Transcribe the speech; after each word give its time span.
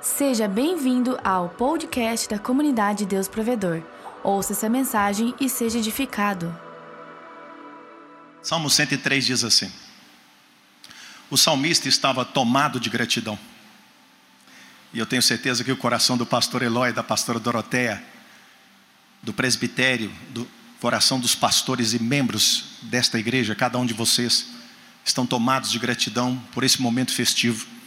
Seja 0.00 0.46
bem-vindo 0.46 1.18
ao 1.24 1.48
podcast 1.48 2.28
da 2.28 2.38
comunidade 2.38 3.04
Deus 3.04 3.26
Provedor. 3.26 3.82
Ouça 4.22 4.52
essa 4.52 4.68
mensagem 4.68 5.34
e 5.40 5.48
seja 5.48 5.78
edificado. 5.78 6.56
Salmo 8.40 8.70
103 8.70 9.26
diz 9.26 9.42
assim: 9.42 9.72
O 11.28 11.36
salmista 11.36 11.88
estava 11.88 12.24
tomado 12.24 12.78
de 12.78 12.88
gratidão. 12.88 13.36
E 14.94 15.00
eu 15.00 15.04
tenho 15.04 15.20
certeza 15.20 15.64
que 15.64 15.72
o 15.72 15.76
coração 15.76 16.16
do 16.16 16.24
pastor 16.24 16.62
Eloy, 16.62 16.92
da 16.92 17.02
pastora 17.02 17.40
Doroteia, 17.40 18.00
do 19.20 19.32
presbitério, 19.32 20.12
do 20.30 20.48
coração 20.80 21.18
dos 21.18 21.34
pastores 21.34 21.92
e 21.92 22.00
membros 22.00 22.76
desta 22.82 23.18
igreja, 23.18 23.52
cada 23.52 23.76
um 23.76 23.84
de 23.84 23.94
vocês, 23.94 24.46
estão 25.04 25.26
tomados 25.26 25.72
de 25.72 25.78
gratidão 25.80 26.40
por 26.52 26.62
esse 26.62 26.80
momento 26.80 27.12
festivo. 27.12 27.77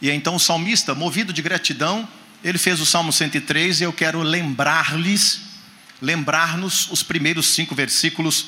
E 0.00 0.10
então 0.10 0.36
o 0.36 0.40
salmista, 0.40 0.94
movido 0.94 1.32
de 1.32 1.42
gratidão, 1.42 2.08
ele 2.42 2.58
fez 2.58 2.80
o 2.80 2.86
Salmo 2.86 3.12
103 3.12 3.80
e 3.80 3.84
eu 3.84 3.92
quero 3.92 4.22
lembrar-lhes, 4.22 5.40
lembrar-nos 6.00 6.90
os 6.90 7.02
primeiros 7.02 7.48
cinco 7.48 7.74
versículos 7.74 8.46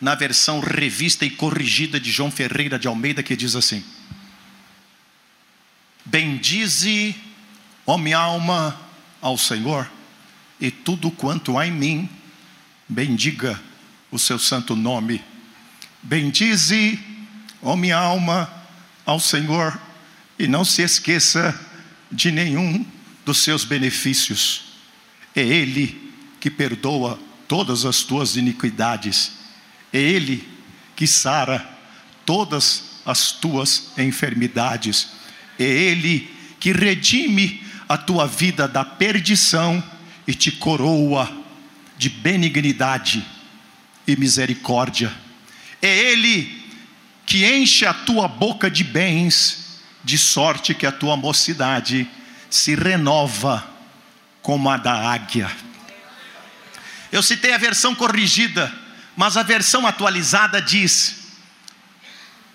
na 0.00 0.14
versão 0.14 0.60
revista 0.60 1.24
e 1.24 1.30
corrigida 1.30 2.00
de 2.00 2.10
João 2.10 2.30
Ferreira 2.30 2.78
de 2.78 2.88
Almeida, 2.88 3.22
que 3.22 3.36
diz 3.36 3.54
assim: 3.54 3.84
Bendize, 6.04 7.14
ó 7.86 7.98
minha 7.98 8.18
alma, 8.18 8.80
ao 9.20 9.36
Senhor, 9.36 9.90
e 10.60 10.70
tudo 10.70 11.10
quanto 11.10 11.58
há 11.58 11.66
em 11.66 11.72
mim, 11.72 12.08
bendiga 12.88 13.60
o 14.10 14.18
seu 14.18 14.38
santo 14.38 14.74
nome. 14.76 15.22
Bendize, 16.02 16.98
ó 17.62 17.74
minha 17.76 17.98
alma, 17.98 18.50
ao 19.04 19.18
Senhor, 19.18 19.78
e 20.38 20.46
não 20.46 20.64
se 20.64 20.82
esqueça 20.82 21.58
de 22.10 22.30
nenhum 22.30 22.84
dos 23.24 23.38
seus 23.42 23.64
benefícios. 23.64 24.64
É 25.34 25.42
Ele 25.42 26.12
que 26.40 26.50
perdoa 26.50 27.18
todas 27.48 27.84
as 27.84 28.02
tuas 28.02 28.36
iniquidades, 28.36 29.32
é 29.92 29.98
Ele 29.98 30.46
que 30.94 31.06
sara 31.06 31.66
todas 32.24 33.00
as 33.04 33.32
tuas 33.32 33.92
enfermidades, 33.98 35.08
é 35.58 35.64
Ele 35.64 36.30
que 36.58 36.72
redime 36.72 37.62
a 37.88 37.96
tua 37.96 38.26
vida 38.26 38.66
da 38.66 38.84
perdição 38.84 39.82
e 40.26 40.34
te 40.34 40.50
coroa 40.50 41.30
de 41.96 42.08
benignidade 42.08 43.24
e 44.06 44.16
misericórdia. 44.16 45.12
É 45.80 46.10
Ele 46.10 46.64
que 47.24 47.46
enche 47.46 47.84
a 47.84 47.94
tua 47.94 48.28
boca 48.28 48.70
de 48.70 48.84
bens 48.84 49.65
de 50.06 50.16
sorte 50.16 50.72
que 50.72 50.86
a 50.86 50.92
tua 50.92 51.16
mocidade 51.16 52.08
se 52.48 52.76
renova 52.76 53.68
como 54.40 54.70
a 54.70 54.76
da 54.76 55.10
águia. 55.10 55.50
Eu 57.10 57.24
citei 57.24 57.52
a 57.52 57.58
versão 57.58 57.92
corrigida, 57.92 58.72
mas 59.16 59.36
a 59.36 59.42
versão 59.42 59.84
atualizada 59.84 60.62
diz: 60.62 61.34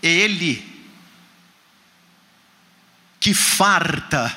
Ele 0.02 0.66
que 3.20 3.34
farta 3.34 4.34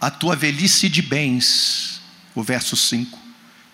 a 0.00 0.10
tua 0.10 0.34
velhice 0.34 0.88
de 0.88 1.00
bens, 1.00 2.00
o 2.34 2.42
verso 2.42 2.76
5, 2.76 3.16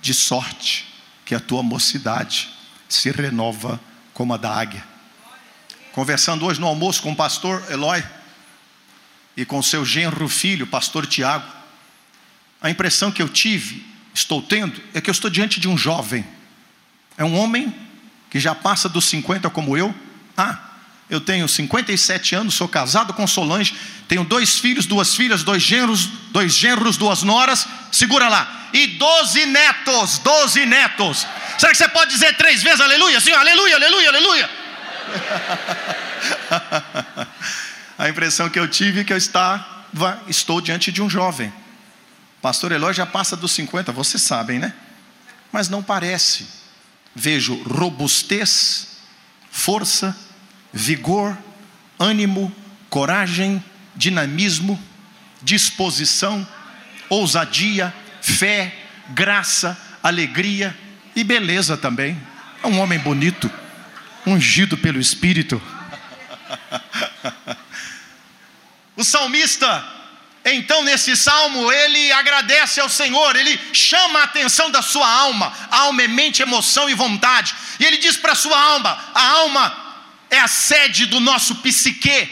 de 0.03 0.13
sorte 0.13 0.85
que 1.25 1.35
a 1.35 1.41
tua 1.41 1.63
mocidade 1.63 2.51
se 2.87 3.11
renova 3.11 3.81
como 4.13 4.35
a 4.35 4.37
da 4.37 4.55
águia 4.55 4.96
conversando 5.97 6.45
hoje 6.45 6.61
no 6.61 6.67
almoço 6.67 7.01
com 7.01 7.13
o 7.13 7.17
pastor 7.17 7.65
Eloy 7.71 8.05
e 9.35 9.47
com 9.47 9.63
seu 9.63 9.83
genro 9.83 10.29
filho, 10.29 10.67
pastor 10.67 11.07
Tiago, 11.07 11.51
a 12.61 12.69
impressão 12.69 13.11
que 13.11 13.23
eu 13.23 13.31
tive, 13.31 13.83
estou 14.13 14.43
tendo, 14.43 14.79
é 14.93 15.01
que 15.01 15.09
eu 15.09 15.13
estou 15.13 15.31
diante 15.31 15.59
de 15.59 15.67
um 15.67 15.77
jovem. 15.77 16.23
É 17.17 17.25
um 17.25 17.35
homem 17.35 17.75
que 18.29 18.39
já 18.39 18.55
passa 18.55 18.91
dos 18.91 19.07
50 19.07 19.49
como 19.49 19.75
eu. 19.75 19.95
Ah, 20.37 20.59
eu 21.09 21.19
tenho 21.19 21.49
57 21.49 22.35
anos, 22.35 22.55
sou 22.55 22.69
casado 22.69 23.15
com 23.15 23.27
Solange, 23.27 23.75
tenho 24.07 24.23
dois 24.23 24.59
filhos, 24.59 24.85
duas 24.85 25.15
filhas, 25.15 25.43
dois 25.43 25.63
genros, 25.63 26.11
dois 26.31 26.53
genros, 26.53 26.99
duas 26.99 27.23
noras. 27.23 27.67
Segura 27.91 28.29
lá. 28.29 28.69
E 28.71 28.87
12 28.87 29.47
netos, 29.47 30.19
12 30.19 30.67
netos. 30.67 31.27
Será 31.57 31.73
que 31.73 31.79
você 31.79 31.89
pode 31.89 32.11
dizer 32.11 32.37
três 32.37 32.63
vezes 32.63 32.83
aleluia? 32.83 33.19
Sim, 33.19 33.33
aleluia, 33.33 33.77
aleluia, 33.77 34.09
aleluia. 34.11 34.51
a 37.99 38.09
impressão 38.09 38.49
que 38.49 38.59
eu 38.59 38.69
tive 38.69 39.01
é 39.01 39.05
que 39.05 39.13
eu 39.13 39.17
estava, 39.17 40.23
estou 40.29 40.61
diante 40.61 40.93
de 40.93 41.03
um 41.03 41.09
jovem. 41.09 41.53
Pastor 42.43 42.73
Eloy 42.73 42.95
já 42.95 43.07
passa 43.07 43.37
dos 43.37 43.53
50, 43.53 43.93
vocês 43.93 44.23
sabem, 44.23 44.59
né? 44.59 44.73
Mas 45.51 45.69
não 45.69 45.83
parece. 45.83 46.47
Vejo 47.15 47.63
robustez, 47.63 48.99
força, 49.51 50.17
vigor, 50.73 51.37
ânimo, 51.99 52.55
coragem, 52.91 53.63
dinamismo, 53.95 54.81
disposição, 55.43 56.47
ousadia, 57.09 57.95
fé, 58.21 58.75
graça, 59.11 59.79
alegria 60.03 60.77
e 61.15 61.25
beleza 61.25 61.77
também. 61.77 62.21
É 62.63 62.67
um 62.67 62.79
homem 62.79 62.99
bonito 62.99 63.51
ungido 64.27 64.77
pelo 64.77 65.01
Espírito. 65.01 65.63
O 68.97 69.05
salmista, 69.05 69.85
então, 70.45 70.83
nesse 70.83 71.17
salmo, 71.17 71.71
ele 71.71 72.11
agradece 72.13 72.81
ao 72.81 72.89
Senhor, 72.89 73.37
ele 73.37 73.61
chama 73.73 74.21
a 74.21 74.25
atenção 74.25 74.71
da 74.71 74.81
sua 74.83 75.09
alma, 75.09 75.53
alma 75.71 76.03
é 76.03 76.09
mente, 76.09 76.43
emoção 76.43 76.89
e 76.89 76.95
vontade, 76.95 77.55
e 77.79 77.85
ele 77.85 77.99
diz 77.99 78.17
para 78.17 78.33
a 78.33 78.37
sua 78.37 78.59
alma: 78.59 78.99
a 79.15 79.23
alma 79.23 79.87
é 80.31 80.39
a 80.39 80.49
sede 80.49 81.07
do 81.07 81.21
nosso 81.21 81.57
psique. 81.57 82.31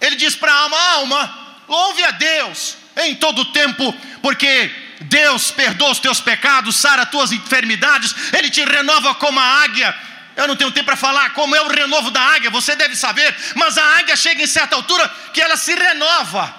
Ele 0.00 0.16
diz 0.16 0.36
para 0.36 0.52
a 0.52 0.56
alma: 0.56 0.76
alma, 0.76 1.58
louve 1.68 2.04
a 2.04 2.10
Deus 2.10 2.76
em 2.96 3.14
todo 3.14 3.46
tempo, 3.46 3.94
porque 4.20 4.70
Deus 5.00 5.50
perdoa 5.50 5.90
os 5.90 5.98
teus 5.98 6.20
pecados, 6.20 6.76
sara 6.76 7.02
as 7.02 7.10
tuas 7.10 7.32
enfermidades, 7.32 8.14
Ele 8.32 8.50
te 8.50 8.64
renova 8.64 9.14
como 9.14 9.40
a 9.40 9.62
águia, 9.62 9.94
eu 10.36 10.48
não 10.48 10.56
tenho 10.56 10.70
tempo 10.70 10.86
para 10.86 10.96
falar 10.96 11.30
como 11.30 11.54
é 11.54 11.62
o 11.62 11.68
renovo 11.68 12.10
da 12.10 12.20
águia, 12.20 12.50
você 12.50 12.74
deve 12.74 12.96
saber, 12.96 13.34
mas 13.54 13.78
a 13.78 13.98
águia 13.98 14.16
chega 14.16 14.42
em 14.42 14.46
certa 14.46 14.76
altura 14.76 15.08
que 15.32 15.40
ela 15.40 15.56
se 15.56 15.74
renova. 15.74 16.54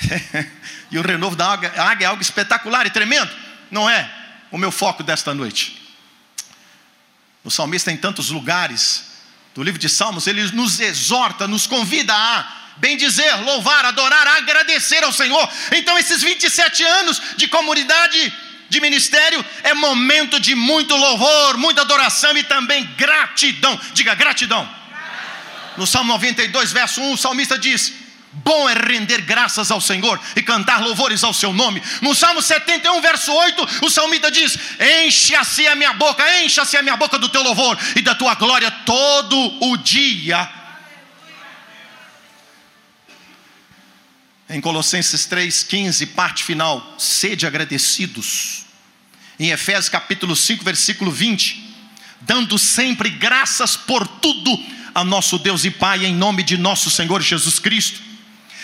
e 0.90 0.98
o 0.98 1.02
renovo 1.02 1.36
da 1.36 1.52
águia, 1.52 1.72
águia 1.76 2.06
é 2.06 2.08
algo 2.08 2.22
espetacular 2.22 2.86
e 2.86 2.90
tremendo, 2.90 3.30
não 3.70 3.88
é 3.88 4.10
o 4.50 4.58
meu 4.58 4.72
foco 4.72 5.02
desta 5.02 5.34
noite. 5.34 5.82
O 7.42 7.50
salmista, 7.50 7.92
em 7.92 7.96
tantos 7.96 8.30
lugares 8.30 9.12
do 9.54 9.62
livro 9.62 9.78
de 9.78 9.88
Salmos, 9.88 10.26
ele 10.26 10.42
nos 10.52 10.80
exorta, 10.80 11.46
nos 11.46 11.66
convida 11.66 12.14
a 12.14 12.64
bem 12.76 12.96
dizer, 12.96 13.32
louvar, 13.36 13.84
adorar, 13.84 14.26
agradecer 14.26 15.04
ao 15.04 15.12
Senhor. 15.12 15.48
Então, 15.72 15.98
esses 15.98 16.22
27 16.22 16.82
anos 16.82 17.20
de 17.36 17.46
comunidade 17.46 18.32
de 18.68 18.80
ministério 18.80 19.44
é 19.62 19.74
momento 19.74 20.40
de 20.40 20.54
muito 20.54 20.96
louvor, 20.96 21.56
muita 21.58 21.82
adoração 21.82 22.36
e 22.36 22.42
também 22.44 22.84
gratidão. 22.96 23.78
Diga 23.92 24.14
gratidão. 24.14 24.64
gratidão. 24.64 24.84
No 25.76 25.86
Salmo 25.86 26.12
92, 26.12 26.72
verso 26.72 27.00
1, 27.00 27.12
o 27.12 27.18
salmista 27.18 27.58
diz: 27.58 27.92
Bom 28.32 28.68
é 28.68 28.74
render 28.74 29.20
graças 29.22 29.70
ao 29.70 29.80
Senhor 29.80 30.20
e 30.34 30.42
cantar 30.42 30.82
louvores 30.82 31.22
ao 31.22 31.32
seu 31.32 31.52
nome. 31.52 31.82
No 32.00 32.14
Salmo 32.14 32.42
71, 32.42 33.00
verso 33.00 33.32
8, 33.32 33.68
o 33.82 33.90
salmista 33.90 34.30
diz: 34.30 34.58
Encha-se 35.06 35.66
a 35.66 35.74
minha 35.74 35.92
boca, 35.92 36.24
encha-se 36.42 36.76
a 36.76 36.82
minha 36.82 36.96
boca 36.96 37.18
do 37.18 37.28
teu 37.28 37.42
louvor 37.42 37.78
e 37.94 38.02
da 38.02 38.14
tua 38.14 38.34
glória 38.34 38.70
todo 38.84 39.36
o 39.60 39.76
dia. 39.76 40.63
Em 44.48 44.60
Colossenses 44.60 45.26
3,15, 45.26 46.06
parte 46.08 46.44
final, 46.44 46.94
sede 46.98 47.46
agradecidos. 47.46 48.66
Em 49.40 49.50
Efésios 49.50 49.88
capítulo 49.88 50.36
5, 50.36 50.62
versículo 50.62 51.10
20, 51.10 51.74
dando 52.20 52.58
sempre 52.58 53.08
graças 53.08 53.74
por 53.74 54.06
tudo 54.06 54.62
a 54.94 55.02
nosso 55.02 55.38
Deus 55.38 55.64
e 55.64 55.70
Pai, 55.70 56.04
em 56.04 56.14
nome 56.14 56.42
de 56.42 56.58
nosso 56.58 56.90
Senhor 56.90 57.22
Jesus 57.22 57.58
Cristo. 57.58 58.00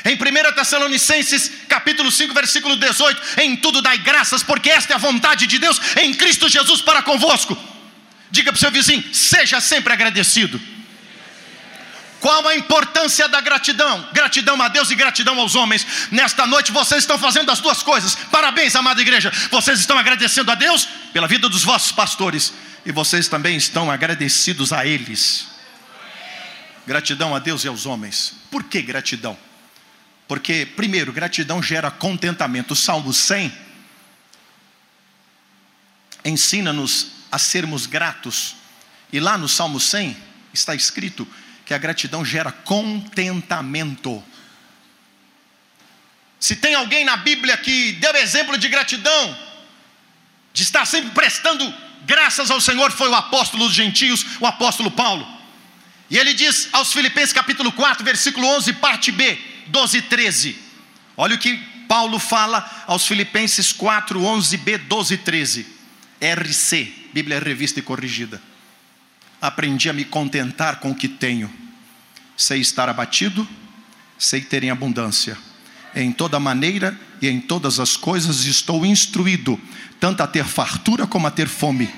Em 0.05 0.15
1 0.15 0.55
Tessalonicenses 0.55 1.51
capítulo 1.67 2.11
5, 2.11 2.35
versículo 2.35 2.77
18, 2.77 3.41
em 3.41 3.57
tudo 3.57 3.81
dai 3.81 3.99
graças, 3.99 4.43
porque 4.43 4.71
esta 4.71 4.93
é 4.93 4.97
a 4.97 4.99
vontade 4.99 5.47
de 5.47 5.59
Deus 5.59 5.81
em 5.97 6.13
Cristo 6.13 6.49
Jesus 6.49 6.83
para 6.83 7.03
convosco. 7.03 7.57
Diga 8.31 8.53
para 8.53 8.59
o 8.59 8.61
seu 8.61 8.71
vizinho, 8.71 9.03
seja 9.15 9.61
sempre 9.61 9.93
agradecido. 9.95 10.61
Qual 12.21 12.47
a 12.47 12.55
importância 12.55 13.27
da 13.29 13.41
gratidão? 13.41 14.07
Gratidão 14.13 14.61
a 14.61 14.69
Deus 14.69 14.91
e 14.91 14.95
gratidão 14.95 15.41
aos 15.41 15.55
homens. 15.55 15.87
Nesta 16.11 16.47
noite 16.47 16.71
vocês 16.71 17.03
estão 17.03 17.19
fazendo 17.19 17.51
as 17.51 17.61
duas 17.61 17.83
coisas. 17.83 18.15
Parabéns, 18.15 18.77
amada 18.77 19.01
igreja. 19.01 19.33
Vocês 19.51 19.81
estão 19.81 19.99
agradecendo 19.99 20.51
a 20.51 20.55
Deus 20.55 20.87
pela 21.15 21.27
vida 21.27 21.49
dos 21.49 21.65
vossos 21.65 21.93
pastores 21.93 22.53
e 22.85 22.93
vocês 22.93 23.27
também 23.27 23.57
estão 23.57 23.91
agradecidos 23.91 24.71
a 24.71 24.85
eles. 24.85 25.49
Gratidão 26.87 27.35
a 27.35 27.39
Deus 27.39 27.65
e 27.65 27.69
aos 27.69 27.87
homens. 27.87 28.35
Por 28.51 28.65
que 28.65 28.83
gratidão? 28.83 29.37
Porque, 30.29 30.67
primeiro, 30.77 31.13
gratidão 31.13 31.63
gera 31.63 31.91
contentamento. 31.91 32.73
O 32.73 32.77
Salmo 32.77 33.13
100 33.15 33.53
ensina-nos 36.25 37.13
a 37.33 37.39
sermos 37.39 37.87
gratos. 37.87 38.57
E 39.11 39.19
lá 39.19 39.39
no 39.39 39.49
Salmo 39.49 39.81
100 39.81 40.17
está 40.53 40.75
escrito 40.75 41.27
que 41.71 41.75
a 41.75 41.79
gratidão 41.79 42.25
gera 42.25 42.51
contentamento. 42.51 44.21
Se 46.41 46.57
tem 46.57 46.75
alguém 46.75 47.05
na 47.05 47.17
Bíblia 47.17 47.57
que 47.57 47.93
deu 47.93 48.13
exemplo 48.17 48.59
de 48.59 48.69
gratidão, 48.69 49.39
de 50.53 50.65
estar 50.65 50.85
sempre 50.85 51.11
prestando 51.11 51.73
graças 52.05 52.51
ao 52.51 52.61
Senhor, 52.61 52.91
foi 52.91 53.09
o 53.09 53.15
apóstolo 53.15 53.69
dos 53.69 53.73
gentios, 53.73 54.27
o 54.41 54.47
apóstolo 54.47 54.91
Paulo. 54.91 55.25
E 56.11 56.19
ele 56.19 56.35
diz 56.35 56.69
aos 56.73 56.93
Filipenses 56.93 57.33
capítulo 57.33 57.71
4, 57.71 58.05
versículo 58.05 58.49
11, 58.49 58.73
parte 58.73 59.13
B, 59.13 59.39
12 59.69 59.99
e 59.99 60.03
13. 60.03 60.59
Olha 61.17 61.37
o 61.37 61.39
que 61.39 61.57
Paulo 61.87 62.19
fala 62.19 62.69
aos 62.89 63.07
Filipenses 63.07 63.73
4, 63.73 64.19
11b, 64.19 64.77
12 64.89 65.15
e 65.15 65.19
13. 65.19 65.67
RC, 66.21 66.93
Bíblia 67.13 67.39
Revista 67.39 67.79
e 67.79 67.83
Corrigida. 67.83 68.43
Aprendi 69.41 69.89
a 69.89 69.93
me 69.93 70.05
contentar 70.05 70.81
com 70.81 70.91
o 70.91 70.95
que 70.95 71.09
tenho. 71.09 71.51
Sei 72.37 72.61
estar 72.61 72.89
abatido, 72.89 73.47
sei 74.19 74.41
ter 74.41 74.63
em 74.63 74.71
abundância. 74.71 75.37
Em 75.95 76.13
toda 76.13 76.39
maneira 76.39 76.99
e 77.21 77.29
em 77.29 77.41
todas 77.41 77.81
as 77.81 77.97
coisas 77.97 78.45
estou 78.45 78.87
instruído, 78.87 79.61
tanto 79.99 80.23
a 80.23 80.27
ter 80.27 80.45
fartura 80.45 81.07
como 81.07 81.27
a 81.27 81.31
ter 81.31 81.49
fome, 81.49 81.89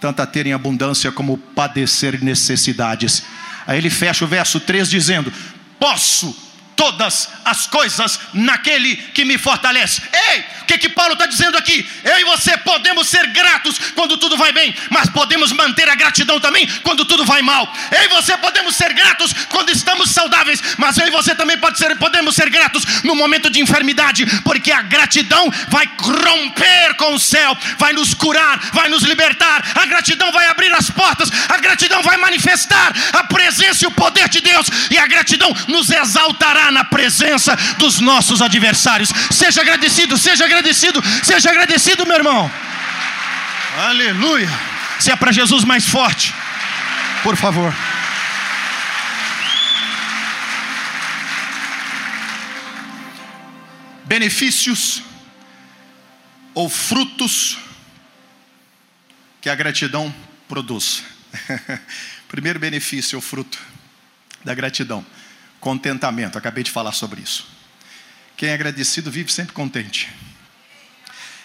tanto 0.00 0.20
a 0.20 0.26
ter 0.26 0.46
em 0.46 0.52
abundância 0.52 1.10
como 1.10 1.36
padecer 1.36 2.22
necessidades. 2.22 3.24
Aí 3.66 3.78
ele 3.78 3.90
fecha 3.90 4.24
o 4.24 4.28
verso 4.28 4.60
3 4.60 4.88
dizendo: 4.88 5.32
Posso 5.78 6.51
todas 6.82 7.28
as 7.44 7.68
coisas 7.68 8.18
naquele 8.34 8.96
que 9.14 9.24
me 9.24 9.38
fortalece. 9.38 10.02
Ei, 10.30 10.44
o 10.62 10.64
que, 10.64 10.78
que 10.78 10.88
Paulo 10.88 11.12
está 11.12 11.26
dizendo 11.26 11.56
aqui? 11.56 11.88
Eu 12.02 12.18
e 12.18 12.24
você 12.24 12.56
podemos 12.58 13.06
ser 13.06 13.24
gratos 13.28 13.78
quando 13.94 14.16
tudo 14.16 14.36
vai 14.36 14.52
bem, 14.52 14.74
mas 14.90 15.08
podemos 15.08 15.52
manter 15.52 15.88
a 15.88 15.94
gratidão 15.94 16.40
também 16.40 16.66
quando 16.82 17.04
tudo 17.04 17.24
vai 17.24 17.40
mal. 17.40 17.72
Eu 17.92 18.02
e 18.02 18.08
você 18.08 18.36
podemos 18.36 18.74
ser 18.74 18.92
gratos 18.94 19.32
quando 19.48 19.70
estamos 19.70 20.10
saudáveis, 20.10 20.60
mas 20.76 20.98
eu 20.98 21.06
e 21.06 21.10
você 21.12 21.36
também 21.36 21.56
pode 21.56 21.78
ser, 21.78 21.96
podemos 21.98 22.34
ser 22.34 22.50
gratos 22.50 22.84
no 23.04 23.14
momento 23.14 23.48
de 23.48 23.60
enfermidade, 23.60 24.26
porque 24.42 24.72
a 24.72 24.82
gratidão 24.82 25.48
vai 25.68 25.88
romper 26.00 26.96
com 26.96 27.14
o 27.14 27.20
céu, 27.20 27.56
vai 27.78 27.92
nos 27.92 28.12
curar, 28.12 28.58
vai 28.72 28.88
nos 28.88 29.04
libertar. 29.04 29.62
A 29.76 29.86
gratidão 29.86 30.32
vai 30.32 30.48
abrir 30.48 30.74
as 30.74 30.90
portas, 30.90 31.30
a 31.48 31.58
gratidão 31.58 32.02
vai 32.02 32.16
manifestar 32.16 32.92
a 33.12 33.22
presença 33.24 33.84
e 33.84 33.86
o 33.86 33.92
poder 33.92 34.28
de 34.28 34.40
Deus, 34.40 34.66
e 34.90 34.98
a 34.98 35.06
gratidão 35.06 35.54
nos 35.68 35.88
exaltará 35.90 36.71
na 36.72 36.84
presença 36.84 37.54
dos 37.78 38.00
nossos 38.00 38.42
adversários. 38.42 39.10
Seja 39.30 39.60
agradecido, 39.60 40.18
seja 40.18 40.44
agradecido, 40.44 41.02
seja 41.22 41.50
agradecido, 41.50 42.06
meu 42.06 42.16
irmão. 42.16 42.50
Aleluia. 43.76 44.48
Se 44.98 45.10
é 45.10 45.16
para 45.16 45.32
Jesus 45.32 45.64
mais 45.64 45.84
forte, 45.84 46.34
por 47.22 47.36
favor. 47.36 47.74
Benefícios 54.04 55.02
ou 56.54 56.68
frutos 56.68 57.56
que 59.40 59.48
a 59.48 59.54
gratidão 59.54 60.14
produz. 60.46 61.02
Primeiro 62.28 62.58
benefício 62.58 63.16
ou 63.16 63.22
fruto 63.22 63.58
da 64.44 64.54
gratidão 64.54 65.04
Contentamento, 65.62 66.36
acabei 66.36 66.64
de 66.64 66.72
falar 66.72 66.90
sobre 66.90 67.20
isso. 67.20 67.46
Quem 68.36 68.48
é 68.48 68.52
agradecido 68.54 69.12
vive 69.12 69.32
sempre 69.32 69.52
contente. 69.52 70.10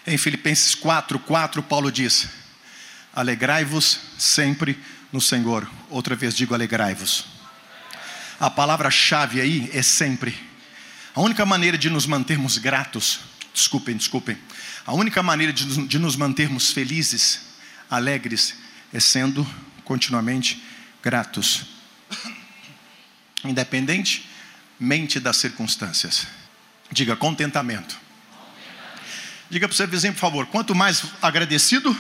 Em 0.08 0.18
Filipenses 0.18 0.74
4, 0.74 1.20
4, 1.20 1.62
Paulo 1.62 1.92
diz: 1.92 2.28
Alegrai-vos 3.14 4.00
sempre 4.18 4.76
no 5.14 5.22
Senhor. 5.22 5.70
Outra 5.92 6.16
vez 6.16 6.36
digo 6.36 6.56
alegrai-vos. 6.56 7.26
A 8.40 8.50
palavra-chave 8.50 9.40
aí 9.40 9.70
é 9.72 9.84
sempre. 9.84 10.36
A 11.14 11.22
única 11.22 11.46
maneira 11.46 11.78
de 11.78 11.88
nos 11.88 12.08
mantermos 12.08 12.58
gratos, 12.58 13.20
desculpem, 13.54 13.96
desculpem. 13.96 14.36
A 14.84 14.96
única 14.96 15.22
maneira 15.22 15.54
de, 15.54 15.86
de 15.86 16.00
nos 16.00 16.16
mantermos 16.16 16.72
felizes, 16.72 17.42
alegres, 17.88 18.56
é 18.92 19.00
sendo 19.00 19.48
continuamente 19.84 20.64
gratos 21.04 21.77
independentemente 23.50 25.20
das 25.20 25.38
circunstâncias. 25.38 26.28
Diga 26.92 27.16
contentamento. 27.16 27.98
Diga 29.50 29.68
para 29.68 29.74
o 29.74 29.78
seu 29.78 29.88
vizinho, 29.88 30.14
por 30.14 30.20
favor, 30.20 30.46
quanto 30.48 30.76
mais 30.76 31.04
agradecido, 31.22 31.96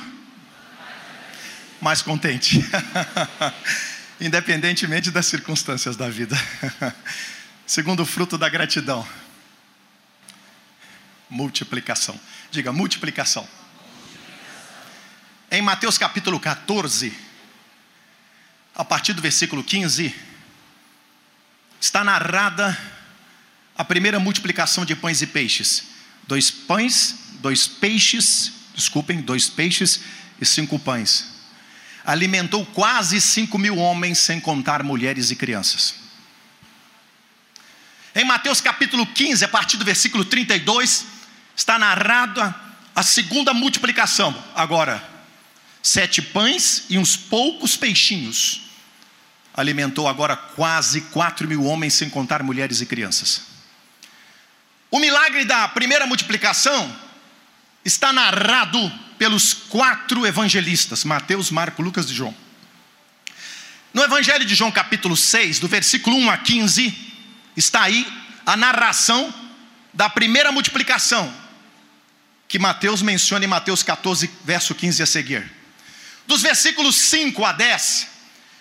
mais 1.80 2.02
contente. 2.02 2.60
Independentemente 4.20 5.12
das 5.12 5.28
circunstâncias 5.28 5.96
da 5.96 6.10
vida. 6.10 6.36
Segundo 7.66 8.06
fruto 8.06 8.38
da 8.38 8.50
gratidão. 8.50 9.08
Multiplicação. 11.30 12.20
Diga 12.52 12.74
multiplicação. 12.74 13.48
Em 15.50 15.62
Mateus 15.62 15.98
capítulo 15.98 16.40
14, 16.40 17.14
a 18.76 18.84
partir 18.84 19.14
do 19.14 19.22
versículo 19.22 19.64
15, 19.64 20.14
está 21.79 22.03
narrada 22.03 22.77
a 23.77 23.83
primeira 23.85 24.19
multiplicação 24.19 24.83
de 24.83 24.95
pães 24.95 25.21
e 25.21 25.27
peixes. 25.27 25.83
Dois 26.27 26.50
pães, 26.50 27.15
dois 27.39 27.68
peixes, 27.68 28.51
desculpem, 28.75 29.21
dois 29.21 29.50
peixes 29.50 30.01
e 30.41 30.45
cinco 30.45 30.79
pães. 30.79 31.38
Alimentou 32.03 32.65
quase 32.65 33.21
cinco 33.21 33.57
mil 33.57 33.77
homens, 33.77 34.19
sem 34.19 34.39
contar 34.39 34.81
mulheres 34.83 35.29
e 35.29 35.35
crianças. 35.35 35.95
Em 38.15 38.25
Mateus 38.25 38.59
capítulo 38.59 39.06
15, 39.06 39.45
a 39.45 39.47
partir 39.47 39.77
do 39.77 39.85
versículo 39.85 40.25
32, 40.25 41.06
está 41.56 41.77
narrada 41.77 42.56
a 42.95 43.03
segunda 43.03 43.53
multiplicação. 43.53 44.35
Agora, 44.56 45.07
sete 45.83 46.21
pães 46.21 46.85
e 46.89 46.97
uns 46.97 47.15
poucos 47.15 47.77
peixinhos 47.77 48.67
alimentou 49.57 50.07
agora 50.07 50.38
quase 50.38 51.01
4 51.01 51.48
mil 51.48 51.63
homens, 51.63 51.95
sem 51.95 52.09
contar 52.09 52.44
mulheres 52.44 52.80
e 52.80 52.86
crianças. 52.86 53.42
O 54.91 55.00
milagre 55.00 55.43
da 55.43 55.67
primeira 55.67 56.05
multiplicação 56.05 56.96
está 57.84 58.13
narrado 58.13 58.91
pelos 59.17 59.53
quatro 59.53 60.25
evangelistas: 60.27 61.03
Mateus, 61.03 61.50
Marco, 61.50 61.82
Lucas 61.82 62.10
e 62.10 62.13
João. 62.13 62.36
No 63.93 64.03
Evangelho 64.03 64.46
de 64.46 64.53
João, 64.53 64.72
capítulo 64.72 65.17
6, 65.17 65.58
do 65.60 65.67
versículo 65.67 66.15
1 66.17 66.29
a 66.29 66.38
15, 66.38 66.96
está 67.55 67.82
aí 67.82 68.05
a 68.46 68.55
narração 68.55 69.34
da 69.91 70.08
primeira 70.08 70.51
multiplicação, 70.51 71.34
que 72.48 72.60
Mateus 72.60 73.01
menciona 73.01 73.43
em 73.43 73.48
Mateus 73.48 73.82
14, 73.82 74.29
verso 74.46 74.75
15 74.75 75.01
a 75.01 75.05
seguir. 75.08 75.51
Dos 76.27 76.43
versículos 76.43 76.96
5 76.96 77.43
a 77.43 77.53
10, 77.53 78.16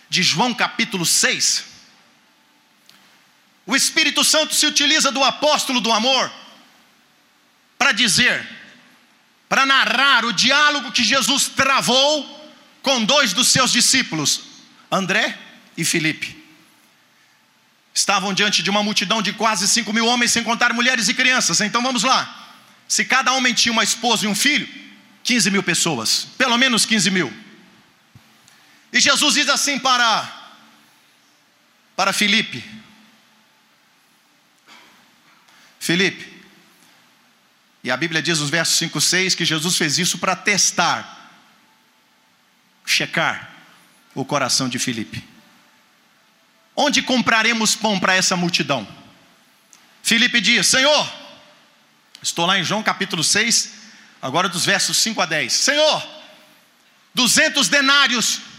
de 0.09 0.23
João 0.23 0.55
capítulo 0.55 1.05
6, 1.05 1.65
o 3.67 3.75
Espírito 3.75 4.23
Santo 4.23 4.55
se 4.55 4.67
utiliza 4.67 5.11
do 5.11 5.25
apóstolo 5.25 5.81
do 5.81 5.93
amor 5.93 6.33
para 7.77 7.93
dizer, 7.93 8.47
para 9.49 9.67
narrar 9.67 10.25
o 10.25 10.33
diálogo 10.33 10.93
que 10.93 11.03
Jesus 11.03 11.49
travou 11.49 12.35
com 12.81 13.05
dois 13.05 13.33
dos 13.33 13.49
seus 13.49 13.73
discípulos, 13.73 14.43
André 14.91 15.37
e 15.77 15.85
Filipe. 15.85 16.37
Estavam 17.93 18.33
diante 18.33 18.63
de 18.63 18.71
uma 18.71 18.83
multidão 18.83 19.21
de 19.21 19.33
quase 19.33 19.67
5 19.67 19.93
mil 19.93 20.07
homens, 20.07 20.31
sem 20.31 20.45
contar 20.45 20.73
mulheres 20.73 21.09
e 21.09 21.15
crianças. 21.15 21.61
Então 21.61 21.83
vamos 21.83 22.03
lá. 22.03 22.55
Se 22.87 23.05
cada 23.05 23.33
homem 23.33 23.55
tinha 23.55 23.73
uma 23.73 23.83
esposa 23.83 24.27
e 24.27 24.29
um 24.29 24.35
filho, 24.35 24.69
15 25.25 25.51
mil 25.51 25.63
pessoas, 25.63 26.29
pelo 26.39 26.57
menos 26.57 26.85
15 26.85 27.11
mil. 27.11 27.46
E 28.97 29.01
Jesus 29.01 29.35
diz 29.35 29.47
assim 29.51 29.79
para 29.79 30.27
para 31.95 32.15
Filipe: 32.15 32.65
Filipe, 35.79 36.43
e 37.85 37.91
a 37.91 37.97
Bíblia 37.99 38.23
diz 38.23 38.39
nos 38.39 38.49
versos 38.49 38.79
5 38.79 38.97
e 38.97 39.03
6 39.03 39.35
que 39.35 39.45
Jesus 39.45 39.77
fez 39.77 39.99
isso 39.99 40.17
para 40.17 40.35
testar, 40.35 41.31
checar 42.87 43.51
o 44.15 44.25
coração 44.25 44.67
de 44.67 44.79
Filipe. 44.79 45.23
Onde 46.75 47.03
compraremos 47.03 47.77
pão 47.77 48.01
para 48.01 48.15
essa 48.15 48.35
multidão? 48.35 48.89
Filipe 50.03 50.41
diz: 50.41 50.69
Senhor, 50.69 51.13
estou 52.23 52.47
lá 52.47 52.59
em 52.59 52.65
João 52.65 52.83
capítulo 52.83 53.23
6, 53.23 53.75
agora 54.23 54.49
dos 54.49 54.65
versos 54.65 54.97
5 54.97 55.21
a 55.21 55.27
10. 55.27 55.53
Senhor, 55.53 56.09
duzentos 57.15 57.69
denários 57.69 58.56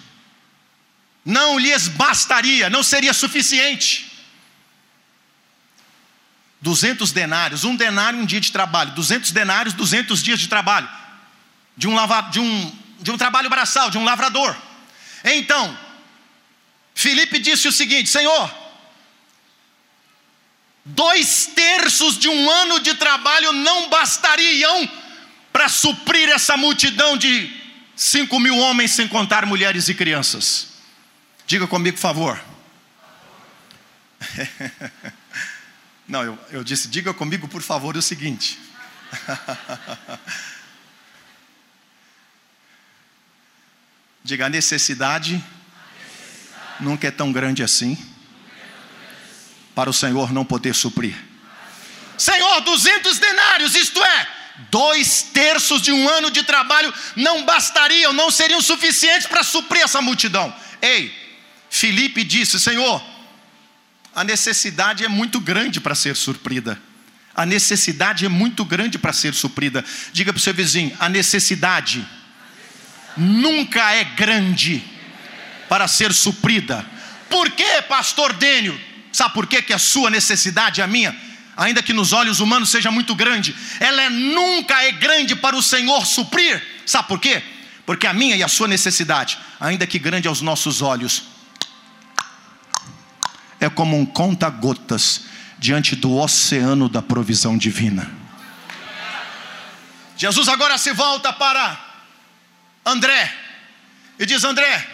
não 1.28 1.60
lhes 1.60 1.90
bastaria, 1.90 2.70
não 2.70 2.82
seria 2.82 3.14
suficiente. 3.14 4.10
200 6.62 7.12
denários, 7.12 7.66
um 7.66 7.76
denário, 7.76 8.18
um 8.18 8.26
dia 8.26 8.40
de 8.40 8.50
trabalho, 8.50 8.92
200 8.92 9.32
denários, 9.32 9.74
200 9.74 10.24
dias 10.24 10.40
de 10.40 10.48
trabalho, 10.48 10.90
de 11.76 11.86
um, 11.86 11.94
lava, 11.94 12.22
de 12.32 12.40
um, 12.40 12.76
de 13.02 13.12
um 13.12 13.18
trabalho 13.18 13.50
braçal, 13.50 13.90
de 13.90 13.98
um 13.98 14.06
lavrador. 14.06 14.56
Então, 15.26 15.78
Felipe 16.96 17.40
disse 17.40 17.68
o 17.68 17.74
seguinte: 17.74 18.10
Senhor, 18.10 18.50
dois 20.86 21.48
terços 21.54 22.18
de 22.18 22.30
um 22.30 22.50
ano 22.50 22.80
de 22.80 22.94
trabalho 22.94 23.52
não 23.52 23.90
bastariam 23.90 24.90
para 25.52 25.68
suprir 25.68 26.30
essa 26.30 26.56
multidão 26.56 27.18
de 27.18 27.54
cinco 27.98 28.40
mil 28.40 28.58
homens, 28.58 28.92
sem 28.92 29.10
contar 29.10 29.46
mulheres 29.46 29.90
e 29.90 29.94
crianças. 29.94 30.77
Diga 31.48 31.66
comigo, 31.66 31.96
por 31.96 32.02
favor. 32.02 32.40
Não, 36.06 36.22
eu, 36.22 36.38
eu 36.52 36.62
disse, 36.62 36.90
diga 36.90 37.14
comigo, 37.14 37.48
por 37.48 37.62
favor, 37.62 37.96
o 37.96 38.02
seguinte. 38.02 38.60
Diga, 44.26 44.48
a 44.48 44.50
necessidade 44.50 45.42
nunca 46.82 47.08
é 47.08 47.12
tão 47.12 47.32
grande 47.32 47.64
assim 47.64 47.98
para 49.74 49.90
o 49.90 49.94
Senhor 49.94 50.34
não 50.34 50.44
poder 50.44 50.76
suprir. 50.76 51.16
Senhor, 52.18 52.60
200 52.60 53.20
denários, 53.20 53.74
isto 53.74 54.04
é, 54.04 54.28
dois 54.70 55.22
terços 55.22 55.82
de 55.82 55.94
um 55.94 56.10
ano 56.10 56.30
de 56.30 56.44
trabalho 56.44 56.94
não 57.16 57.46
bastariam, 57.46 58.12
não 58.12 58.30
seriam 58.30 58.60
suficientes 58.60 59.28
para 59.28 59.44
suprir 59.44 59.84
essa 59.84 60.02
multidão. 60.02 60.54
Ei, 60.82 61.27
Felipe 61.78 62.24
disse: 62.24 62.60
Senhor, 62.60 63.04
a 64.16 64.24
necessidade 64.24 65.06
é 65.06 65.08
muito 65.08 65.40
grande 65.40 65.80
para 65.80 65.94
ser 65.94 66.16
suprida. 66.16 66.82
A 67.36 67.46
necessidade 67.46 68.26
é 68.26 68.30
muito 68.30 68.66
grande 68.66 68.98
para 68.98 69.14
ser 69.14 69.34
suprida. 69.36 69.86
Diga 70.12 70.34
para 70.34 70.40
o 70.40 70.42
seu 70.42 70.56
vizinho: 70.56 70.96
a 71.00 71.08
necessidade 71.08 72.04
nunca 73.16 73.94
é 73.94 74.04
grande 74.04 74.84
para 75.70 75.88
ser 75.88 76.12
suprida. 76.14 76.84
Por 77.30 77.52
que, 77.52 77.82
pastor 77.84 78.34
Dênio? 78.34 78.80
Sabe 79.12 79.36
por 79.36 79.46
quê? 79.46 79.62
que 79.62 79.74
a 79.74 79.78
sua 79.78 80.10
necessidade, 80.10 80.82
a 80.82 80.88
minha, 80.88 81.16
ainda 81.56 81.84
que 81.84 81.94
nos 81.94 82.12
olhos 82.12 82.40
humanos 82.40 82.70
seja 82.70 82.90
muito 82.90 83.14
grande, 83.14 83.56
ela 83.80 84.02
é, 84.02 84.10
nunca 84.10 84.84
é 84.84 84.92
grande 84.94 85.36
para 85.36 85.56
o 85.56 85.62
Senhor 85.62 86.06
suprir. 86.08 86.60
Sabe 86.88 87.08
por 87.08 87.20
quê? 87.20 87.44
Porque 87.86 88.08
a 88.08 88.14
minha 88.14 88.36
e 88.36 88.44
a 88.44 88.48
sua 88.48 88.68
necessidade, 88.68 89.38
ainda 89.60 89.86
que 89.86 90.00
grande 90.00 90.28
aos 90.28 90.42
nossos 90.42 90.82
olhos, 90.82 91.37
é 93.60 93.70
como 93.70 93.98
um 93.98 94.06
conta-gotas 94.06 95.26
diante 95.58 95.96
do 95.96 96.16
oceano 96.16 96.88
da 96.88 97.02
provisão 97.02 97.58
divina. 97.58 98.12
Jesus 100.16 100.48
agora 100.48 100.78
se 100.78 100.92
volta 100.94 101.32
para 101.32 101.80
André 102.86 103.34
e 104.18 104.26
diz: 104.26 104.44
André, 104.44 104.88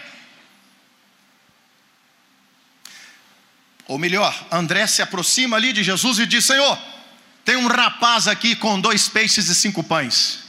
ou 3.88 3.98
melhor, 3.98 4.48
André 4.52 4.88
se 4.88 5.02
aproxima 5.02 5.56
ali 5.56 5.72
de 5.72 5.84
Jesus 5.84 6.20
e 6.20 6.26
diz: 6.26 6.46
Senhor, 6.46 6.78
tem 7.46 7.56
um 7.56 7.68
rapaz 7.68 8.28
aqui 8.28 8.56
com 8.56 8.80
dois 8.80 9.08
peixes 9.10 9.48
e 9.50 9.56
cinco 9.56 9.84
pães. 9.84 10.44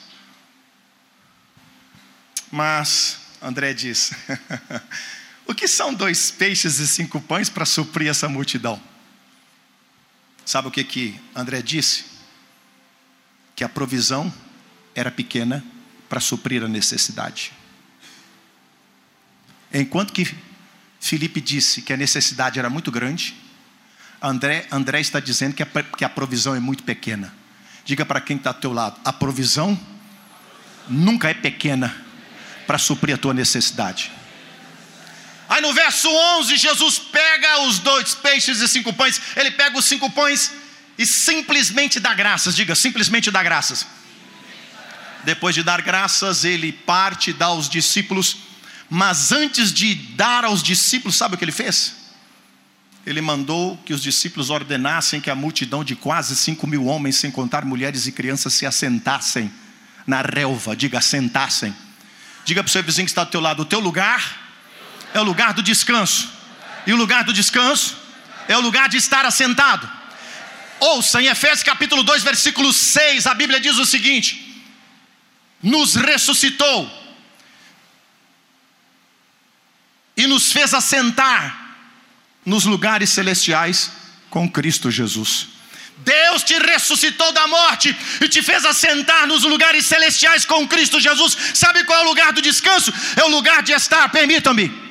Mas 2.50 3.18
André 3.42 3.74
diz: 3.74 4.12
O 5.46 5.54
que 5.54 5.68
são 5.68 5.92
dois 5.92 6.30
peixes 6.30 6.78
e 6.78 6.88
cinco 6.88 7.20
pães 7.20 7.48
para 7.48 7.66
suprir 7.66 8.08
essa 8.08 8.28
multidão? 8.28 8.80
Sabe 10.44 10.68
o 10.68 10.70
que, 10.70 10.84
que 10.84 11.20
André 11.34 11.62
disse? 11.62 12.04
Que 13.54 13.64
a 13.64 13.68
provisão 13.68 14.32
era 14.94 15.10
pequena 15.10 15.64
para 16.08 16.20
suprir 16.20 16.62
a 16.62 16.68
necessidade. 16.68 17.52
Enquanto 19.72 20.12
que 20.12 20.34
Felipe 21.00 21.40
disse 21.40 21.82
que 21.82 21.92
a 21.92 21.96
necessidade 21.96 22.58
era 22.58 22.70
muito 22.70 22.90
grande, 22.90 23.34
André, 24.22 24.66
André 24.70 25.00
está 25.00 25.20
dizendo 25.20 25.54
que 25.54 25.62
a, 25.62 25.66
que 25.66 26.04
a 26.04 26.08
provisão 26.08 26.54
é 26.54 26.60
muito 26.60 26.82
pequena. 26.82 27.34
Diga 27.84 28.06
para 28.06 28.20
quem 28.20 28.36
está 28.36 28.50
ao 28.50 28.54
teu 28.54 28.72
lado: 28.72 28.98
a 29.04 29.12
provisão 29.12 29.78
nunca 30.88 31.28
é 31.28 31.34
pequena 31.34 31.94
para 32.66 32.78
suprir 32.78 33.14
a 33.14 33.18
tua 33.18 33.34
necessidade. 33.34 34.10
Aí 35.54 35.60
no 35.60 35.72
verso 35.72 36.08
11, 36.10 36.56
Jesus 36.56 36.98
pega 36.98 37.60
os 37.60 37.78
dois 37.78 38.12
peixes 38.12 38.58
e 38.60 38.66
cinco 38.66 38.92
pães, 38.92 39.20
ele 39.36 39.52
pega 39.52 39.78
os 39.78 39.84
cinco 39.84 40.10
pães 40.10 40.50
e 40.98 41.06
simplesmente 41.06 42.00
dá 42.00 42.12
graças, 42.12 42.56
diga, 42.56 42.74
simplesmente 42.74 43.30
dá 43.30 43.40
graças. 43.40 43.86
Depois 45.22 45.54
de 45.54 45.62
dar 45.62 45.80
graças, 45.80 46.44
ele 46.44 46.72
parte 46.72 47.30
e 47.30 47.32
dá 47.32 47.46
aos 47.46 47.68
discípulos, 47.68 48.38
mas 48.90 49.30
antes 49.30 49.72
de 49.72 49.94
dar 49.94 50.44
aos 50.44 50.60
discípulos, 50.60 51.14
sabe 51.14 51.36
o 51.36 51.38
que 51.38 51.44
ele 51.44 51.52
fez? 51.52 51.94
Ele 53.06 53.20
mandou 53.20 53.76
que 53.86 53.94
os 53.94 54.02
discípulos 54.02 54.50
ordenassem 54.50 55.20
que 55.20 55.30
a 55.30 55.36
multidão 55.36 55.84
de 55.84 55.94
quase 55.94 56.34
cinco 56.34 56.66
mil 56.66 56.86
homens, 56.86 57.14
sem 57.14 57.30
contar 57.30 57.64
mulheres 57.64 58.08
e 58.08 58.12
crianças, 58.12 58.54
se 58.54 58.66
assentassem 58.66 59.52
na 60.04 60.20
relva, 60.20 60.74
diga, 60.74 60.98
assentassem. 60.98 61.72
Diga 62.44 62.60
para 62.60 62.68
o 62.68 62.72
seu 62.72 62.82
vizinho 62.82 63.06
que 63.06 63.12
está 63.12 63.22
do 63.22 63.30
teu 63.30 63.40
lado, 63.40 63.62
o 63.62 63.64
teu 63.64 63.78
lugar 63.78 64.42
é 65.14 65.20
o 65.20 65.22
lugar 65.22 65.54
do 65.54 65.62
descanso. 65.62 66.28
E 66.86 66.92
o 66.92 66.96
lugar 66.96 67.24
do 67.24 67.32
descanso 67.32 67.96
é 68.48 68.56
o 68.56 68.60
lugar 68.60 68.88
de 68.88 68.98
estar 68.98 69.24
assentado. 69.24 69.88
Ouça, 70.80 71.22
em 71.22 71.28
Efésios 71.28 71.62
capítulo 71.62 72.02
2, 72.02 72.22
versículo 72.22 72.72
6, 72.72 73.26
a 73.26 73.32
Bíblia 73.32 73.60
diz 73.60 73.78
o 73.78 73.86
seguinte: 73.86 74.62
Nos 75.62 75.94
ressuscitou 75.94 76.90
e 80.16 80.26
nos 80.26 80.52
fez 80.52 80.74
assentar 80.74 81.76
nos 82.44 82.64
lugares 82.64 83.08
celestiais 83.10 83.90
com 84.28 84.50
Cristo 84.50 84.90
Jesus. 84.90 85.54
Deus 85.98 86.42
te 86.42 86.58
ressuscitou 86.58 87.32
da 87.32 87.46
morte 87.46 87.96
e 88.20 88.28
te 88.28 88.42
fez 88.42 88.64
assentar 88.66 89.26
nos 89.28 89.44
lugares 89.44 89.86
celestiais 89.86 90.44
com 90.44 90.66
Cristo 90.68 91.00
Jesus. 91.00 91.36
Sabe 91.54 91.84
qual 91.84 92.00
é 92.00 92.02
o 92.02 92.08
lugar 92.08 92.32
do 92.32 92.42
descanso? 92.42 92.92
É 93.16 93.22
o 93.22 93.28
lugar 93.28 93.62
de 93.62 93.72
estar, 93.72 94.08
permitam-me, 94.10 94.83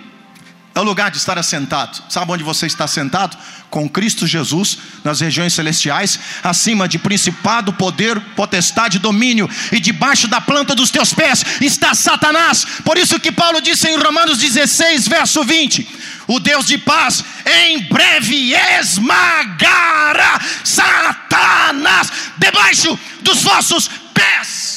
é 0.76 0.80
o 0.80 0.84
lugar 0.84 1.12
de 1.12 1.18
estar 1.18 1.38
assentado. 1.38 2.02
Sabe 2.10 2.32
onde 2.32 2.44
você 2.44 2.66
está 2.66 2.88
sentado? 2.88 3.38
Com 3.70 3.88
Cristo 3.88 4.26
Jesus 4.26 4.78
nas 5.04 5.20
regiões 5.20 5.54
celestiais, 5.54 6.20
acima 6.44 6.88
de 6.88 6.98
principado, 6.98 7.74
poder, 7.74 8.20
potestade, 8.36 9.00
domínio, 9.00 9.50
e 9.72 9.80
debaixo 9.80 10.28
da 10.28 10.42
planta 10.42 10.74
dos 10.74 10.90
teus 10.90 11.14
pés 11.14 11.44
está 11.62 11.94
Satanás. 11.94 12.66
Por 12.84 12.98
isso 12.98 13.20
que 13.20 13.32
Paulo 13.32 13.62
disse 13.62 13.88
em 13.88 13.98
Romanos 13.98 14.40
16, 14.40 15.08
verso 15.08 15.44
20: 15.44 15.88
O 16.28 16.40
Deus 16.40 16.66
de 16.66 16.78
paz 16.78 17.24
em 17.46 17.84
breve 17.84 18.54
esmagará 18.80 20.40
Satanás 20.64 22.12
debaixo 22.38 22.98
dos 23.22 23.44
vossos 23.44 23.90
pés. 24.14 24.73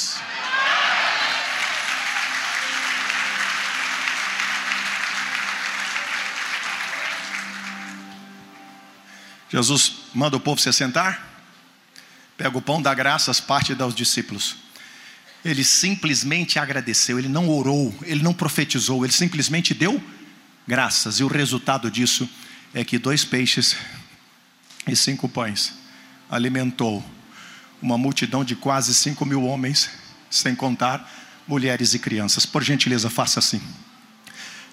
Jesus 9.49 9.93
manda 10.13 10.35
o 10.35 10.39
povo 10.39 10.59
se 10.59 10.71
sentar, 10.73 11.25
pega 12.37 12.57
o 12.57 12.61
pão, 12.61 12.81
dá 12.81 12.93
graças, 12.93 13.39
parte 13.39 13.73
dá 13.73 13.85
aos 13.85 13.95
discípulos. 13.95 14.55
Ele 15.45 15.63
simplesmente 15.63 16.59
agradeceu, 16.59 17.17
ele 17.17 17.29
não 17.29 17.47
orou, 17.49 17.95
ele 18.03 18.21
não 18.21 18.33
profetizou, 18.33 19.05
ele 19.05 19.13
simplesmente 19.13 19.73
deu 19.73 20.03
graças. 20.67 21.19
E 21.19 21.23
o 21.23 21.27
resultado 21.27 21.89
disso 21.89 22.29
é 22.73 22.83
que 22.83 22.97
dois 22.97 23.23
peixes 23.23 23.77
e 24.85 24.95
cinco 24.95 25.29
pães 25.29 25.73
alimentou 26.29 27.03
uma 27.81 27.97
multidão 27.97 28.43
de 28.43 28.55
quase 28.55 28.93
cinco 28.93 29.25
mil 29.25 29.43
homens, 29.43 29.89
sem 30.29 30.55
contar 30.55 31.09
mulheres 31.47 31.93
e 31.93 31.99
crianças. 31.99 32.45
Por 32.45 32.61
gentileza, 32.63 33.09
faça 33.09 33.39
assim. 33.39 33.61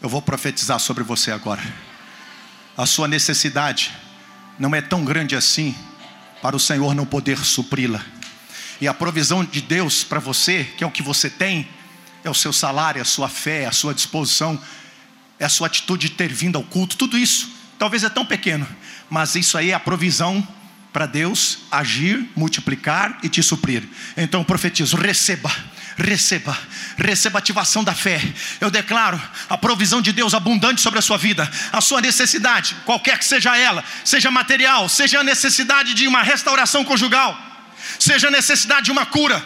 Eu 0.03 0.09
vou 0.09 0.21
profetizar 0.21 0.81
sobre 0.81 1.05
você 1.05 1.31
agora. 1.31 1.63
A 2.77 2.87
sua 2.87 3.07
necessidade 3.07 3.93
não 4.59 4.75
é 4.75 4.81
tão 4.81 5.05
grande 5.05 5.35
assim 5.35 5.75
para 6.43 6.57
o 6.57 6.61
Senhor 6.61 6.95
não 6.95 7.07
poder 7.07 7.39
supri-la. 7.39 8.05
E 8.81 8.89
a 8.89 8.95
provisão 8.95 9.45
de 9.45 9.61
Deus 9.61 10.05
para 10.05 10.21
você, 10.21 10.65
que 10.77 10.85
é 10.85 10.87
o 10.87 10.91
que 10.91 11.03
você 11.03 11.31
tem, 11.31 11.69
é 12.23 12.31
o 12.31 12.35
seu 12.35 12.53
salário, 12.53 13.01
a 13.01 13.05
sua 13.05 13.29
fé, 13.29 13.67
a 13.67 13.73
sua 13.73 13.95
disposição, 13.95 14.61
é 15.39 15.45
a 15.45 15.49
sua 15.49 15.67
atitude 15.67 16.09
de 16.09 16.15
ter 16.15 16.33
vindo 16.33 16.57
ao 16.57 16.65
culto, 16.65 16.97
tudo 16.97 17.17
isso. 17.17 17.51
Talvez 17.79 18.05
é 18.05 18.09
tão 18.09 18.25
pequeno, 18.25 18.67
mas 19.09 19.35
isso 19.35 19.57
aí 19.57 19.71
é 19.71 19.75
a 19.75 19.81
provisão 19.81 20.47
para 20.93 21.07
Deus 21.07 21.59
agir, 21.71 22.29
multiplicar 22.37 23.19
e 23.23 23.29
te 23.29 23.43
suprir. 23.43 23.83
Então 24.17 24.45
profetizo: 24.45 24.97
receba 24.97 25.51
receba, 25.97 26.57
receba 26.97 27.39
ativação 27.39 27.83
da 27.83 27.95
fé. 27.95 28.21
Eu 28.61 28.71
declaro 28.71 29.21
a 29.49 29.59
provisão 29.59 30.01
de 30.01 30.13
Deus 30.13 30.35
abundante 30.35 30.81
sobre 30.81 30.99
a 30.99 31.03
sua 31.03 31.17
vida, 31.17 31.51
a 31.73 31.81
sua 31.81 32.01
necessidade, 32.01 32.77
qualquer 32.85 33.19
que 33.19 33.25
seja 33.25 33.57
ela, 33.57 33.85
seja 34.05 34.31
material, 34.31 34.89
seja 34.89 35.21
a 35.21 35.25
necessidade 35.25 35.95
de 35.95 36.07
uma 36.07 36.23
restauração 36.23 36.85
conjugal, 36.85 37.39
seja 37.99 38.29
a 38.29 38.31
necessidade 38.31 38.87
de 38.87 38.93
uma 38.93 39.07
cura, 39.07 39.45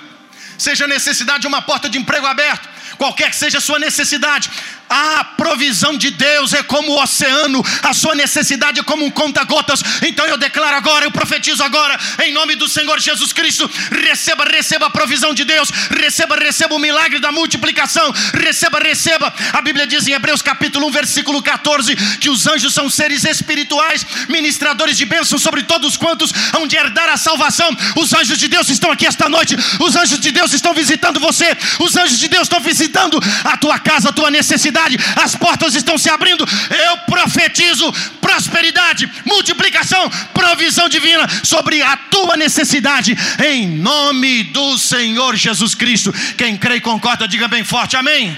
seja 0.58 0.84
a 0.84 0.88
necessidade 0.88 1.40
de 1.40 1.46
uma 1.46 1.62
porta 1.62 1.88
de 1.88 1.98
emprego 1.98 2.26
aberta, 2.26 2.68
qualquer 2.96 3.30
que 3.30 3.36
seja 3.36 3.58
a 3.58 3.60
sua 3.60 3.78
necessidade, 3.78 4.50
a 4.88 5.24
provisão 5.24 5.96
de 5.96 6.10
Deus 6.10 6.52
é 6.52 6.62
como 6.62 6.92
o 6.92 7.02
oceano, 7.02 7.62
a 7.82 7.92
sua 7.92 8.14
necessidade 8.14 8.80
é 8.80 8.82
como 8.82 9.04
um 9.04 9.10
conta-gotas. 9.10 9.82
Então 10.02 10.26
eu 10.26 10.38
declaro 10.38 10.76
agora, 10.76 11.04
eu 11.04 11.10
profetizo 11.10 11.62
agora, 11.62 11.98
em 12.24 12.32
nome 12.32 12.54
do 12.56 12.68
Senhor 12.68 12.98
Jesus 12.98 13.32
Cristo: 13.32 13.70
receba, 13.90 14.44
receba 14.44 14.86
a 14.86 14.90
provisão 14.90 15.34
de 15.34 15.44
Deus, 15.44 15.70
receba, 15.90 16.36
receba 16.36 16.74
o 16.74 16.78
milagre 16.78 17.18
da 17.18 17.30
multiplicação, 17.30 18.12
receba, 18.32 18.78
receba. 18.78 19.32
A 19.52 19.60
Bíblia 19.60 19.86
diz 19.86 20.06
em 20.06 20.12
Hebreus 20.12 20.40
capítulo 20.40 20.86
1, 20.88 20.90
versículo 20.90 21.42
14, 21.42 21.94
que 22.18 22.30
os 22.30 22.46
anjos 22.46 22.72
são 22.72 22.88
seres 22.88 23.24
espirituais, 23.24 24.06
ministradores 24.28 24.96
de 24.96 25.04
bênção 25.04 25.38
sobre 25.38 25.62
todos 25.64 25.96
quantos 25.96 26.32
hão 26.54 26.66
de 26.66 26.76
herdar 26.76 27.08
a 27.08 27.16
salvação. 27.16 27.68
Os 27.96 28.12
anjos 28.12 28.38
de 28.38 28.48
Deus 28.48 28.68
estão 28.68 28.90
aqui 28.90 29.06
esta 29.06 29.28
noite, 29.28 29.56
os 29.80 29.96
anjos 29.96 30.20
de 30.20 30.30
Deus 30.30 30.52
estão 30.52 30.72
visitando 30.72 31.20
você, 31.20 31.56
os 31.78 31.96
anjos 31.96 32.18
de 32.18 32.28
Deus 32.28 32.44
estão 32.44 32.60
visitando 32.60 33.18
a 33.44 33.56
tua 33.56 33.78
casa, 33.78 34.08
a 34.08 34.12
tua 34.12 34.30
necessidade 34.30 34.77
as 35.16 35.34
portas 35.34 35.74
estão 35.74 35.98
se 35.98 36.08
abrindo. 36.08 36.44
Eu 36.44 36.98
profetizo 36.98 37.92
prosperidade, 38.20 39.10
multiplicação, 39.24 40.08
provisão 40.32 40.88
divina 40.88 41.26
sobre 41.44 41.82
a 41.82 41.96
tua 41.96 42.36
necessidade, 42.36 43.16
em 43.44 43.66
nome 43.68 44.44
do 44.44 44.78
Senhor 44.78 45.36
Jesus 45.36 45.74
Cristo. 45.74 46.12
Quem 46.36 46.56
crê 46.56 46.76
e 46.76 46.80
concorda, 46.80 47.26
diga 47.26 47.48
bem 47.48 47.64
forte: 47.64 47.96
Amém. 47.96 48.36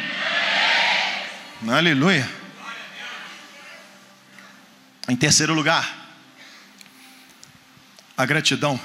amém. 1.62 1.74
Aleluia. 1.76 2.28
Em 5.08 5.16
terceiro 5.16 5.54
lugar, 5.54 5.96
a 8.16 8.24
gratidão. 8.24 8.80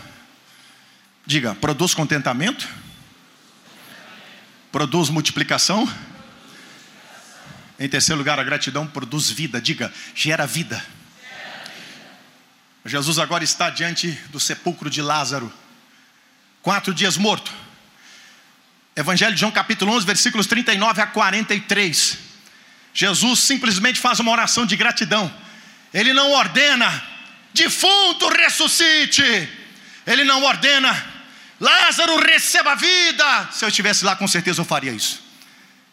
Diga, 1.28 1.56
produz 1.56 1.94
contentamento, 1.94 2.68
produz 4.72 5.10
multiplicação 5.10 5.88
em 7.80 7.90
terceiro 7.90 8.20
lugar, 8.20 8.40
a 8.40 8.44
gratidão 8.44 8.88
produz 8.88 9.30
vida. 9.30 9.60
Diga, 9.60 9.94
gera 10.14 10.46
vida. 10.46 10.84
Jesus 12.86 13.18
agora 13.18 13.44
está 13.44 13.70
diante 13.70 14.12
do 14.30 14.40
sepulcro 14.40 14.90
de 14.90 15.02
Lázaro, 15.02 15.52
quatro 16.62 16.94
dias 16.94 17.18
morto. 17.18 17.52
Evangelho 18.96 19.34
de 19.34 19.40
João, 19.40 19.52
capítulo 19.52 19.92
11, 19.92 20.06
versículos 20.06 20.46
39 20.46 21.02
a 21.02 21.08
43. 21.08 22.18
Jesus 22.94 23.40
simplesmente 23.40 24.00
faz 24.00 24.20
uma 24.20 24.32
oração 24.32 24.66
de 24.66 24.76
gratidão. 24.78 25.34
Ele 25.92 26.14
não 26.14 26.32
ordena, 26.32 27.04
defunto 27.54 28.30
ressuscite. 28.30 29.50
Ele 30.06 30.24
não 30.24 30.44
ordena, 30.44 30.96
Lázaro 31.60 32.18
receba 32.20 32.76
vida. 32.76 33.50
Se 33.52 33.66
eu 33.66 33.70
estivesse 33.70 34.06
lá, 34.06 34.16
com 34.16 34.28
certeza 34.28 34.62
eu 34.62 34.66
faria 34.66 34.92
isso. 34.92 35.25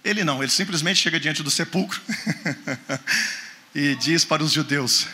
Ele 0.05 0.25
não, 0.25 0.43
ele 0.43 0.51
simplesmente 0.51 1.01
chega 1.01 1.21
diante 1.21 1.43
do 1.43 1.51
sepulcro 1.51 2.01
e 3.75 3.95
diz 3.97 4.25
para 4.25 4.43
os 4.43 4.53
judeus: 4.53 5.07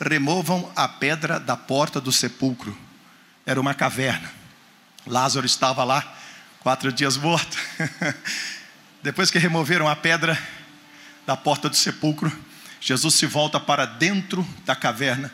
removam 0.00 0.72
a 0.74 0.88
pedra 0.88 1.38
da 1.38 1.56
porta 1.56 2.00
do 2.00 2.10
sepulcro. 2.10 2.76
Era 3.44 3.60
uma 3.60 3.74
caverna. 3.74 4.30
Lázaro 5.06 5.44
estava 5.44 5.84
lá, 5.84 6.16
quatro 6.60 6.90
dias 6.90 7.16
morto. 7.18 7.58
Depois 9.02 9.30
que 9.30 9.38
removeram 9.38 9.86
a 9.86 9.94
pedra 9.94 10.40
da 11.26 11.36
porta 11.36 11.68
do 11.68 11.76
sepulcro, 11.76 12.32
Jesus 12.80 13.14
se 13.14 13.26
volta 13.26 13.60
para 13.60 13.84
dentro 13.84 14.46
da 14.64 14.74
caverna. 14.74 15.30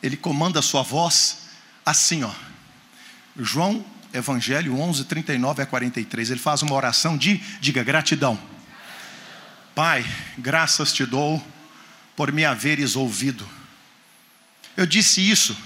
Ele 0.00 0.16
comanda 0.16 0.60
a 0.60 0.62
sua 0.62 0.82
voz 0.82 1.48
assim, 1.84 2.22
ó. 2.22 2.30
João 3.36 3.84
Evangelho 4.12 4.78
11, 4.78 5.04
39 5.04 5.62
a 5.62 5.66
43. 5.66 6.30
Ele 6.30 6.40
faz 6.40 6.62
uma 6.62 6.74
oração 6.74 7.16
de, 7.16 7.36
diga, 7.60 7.82
gratidão. 7.82 8.38
Pai, 9.74 10.04
graças 10.36 10.92
te 10.92 11.04
dou 11.04 11.44
por 12.16 12.32
me 12.32 12.44
haveres 12.44 12.96
ouvido. 12.96 13.48
Eu 14.76 14.86
disse 14.86 15.20
isso 15.20 15.56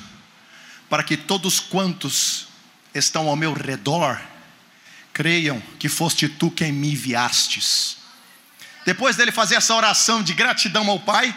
para 0.89 1.03
que 1.03 1.17
todos 1.17 1.61
quantos 1.61 2.49
estão 2.95 3.29
ao 3.29 3.37
meu 3.37 3.55
redor 3.55 4.21
creiam 5.13 5.63
que 5.79 5.89
foste 5.89 6.29
tu 6.29 6.51
quem 6.51 6.73
me 6.73 6.93
enviastes. 6.93 7.99
Depois 8.85 9.17
dele 9.17 9.31
fazer 9.31 9.55
essa 9.55 9.75
oração 9.75 10.23
de 10.23 10.35
gratidão 10.35 10.91
ao 10.91 10.99
Pai, 10.99 11.35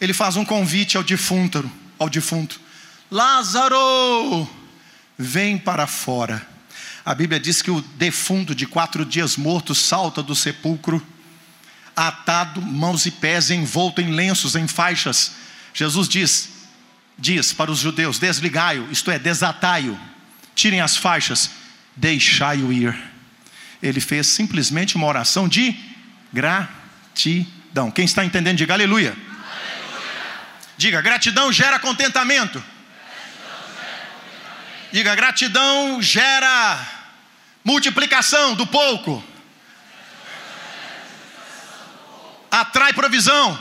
ele 0.00 0.12
faz 0.12 0.36
um 0.36 0.44
convite 0.44 0.96
ao 0.96 1.02
defunto, 1.02 1.70
ao 1.98 2.08
defunto. 2.08 2.60
Lázaro, 3.10 4.48
vem 5.24 5.58
para 5.58 5.86
fora. 5.86 6.46
A 7.04 7.14
Bíblia 7.14 7.40
diz 7.40 7.60
que 7.60 7.70
o 7.70 7.80
defunto 7.80 8.54
de 8.54 8.66
quatro 8.66 9.04
dias 9.04 9.36
morto 9.36 9.74
salta 9.74 10.22
do 10.22 10.34
sepulcro, 10.34 11.04
atado, 11.96 12.62
mãos 12.62 13.06
e 13.06 13.10
pés, 13.10 13.50
envolto 13.50 14.00
em 14.00 14.12
lenços, 14.12 14.54
em 14.54 14.66
faixas. 14.66 15.32
Jesus 15.72 16.08
diz, 16.08 16.48
diz 17.18 17.52
para 17.52 17.70
os 17.70 17.78
judeus: 17.78 18.18
desligai-o, 18.18 18.90
isto 18.90 19.10
é, 19.10 19.18
desatai-o, 19.18 19.98
tirem 20.54 20.80
as 20.80 20.96
faixas, 20.96 21.50
deixai-o 21.96 22.72
ir. 22.72 22.96
Ele 23.82 24.00
fez 24.00 24.26
simplesmente 24.26 24.96
uma 24.96 25.06
oração 25.06 25.46
de 25.46 25.76
gratidão. 26.32 27.90
Quem 27.90 28.04
está 28.04 28.24
entendendo, 28.24 28.56
diga 28.56 28.72
aleluia. 28.72 29.10
aleluia. 29.10 29.34
Diga, 30.78 31.02
gratidão 31.02 31.52
gera 31.52 31.78
contentamento. 31.78 32.62
Diga, 34.94 35.12
gratidão 35.16 36.00
gera 36.00 36.86
multiplicação 37.64 38.54
do 38.54 38.64
pouco. 38.64 39.24
Atrai 42.48 42.92
provisão. 42.92 43.60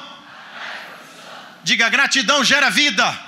Diga, 1.63 1.89
gratidão 1.89 2.43
gera 2.43 2.69
vida. 2.69 3.19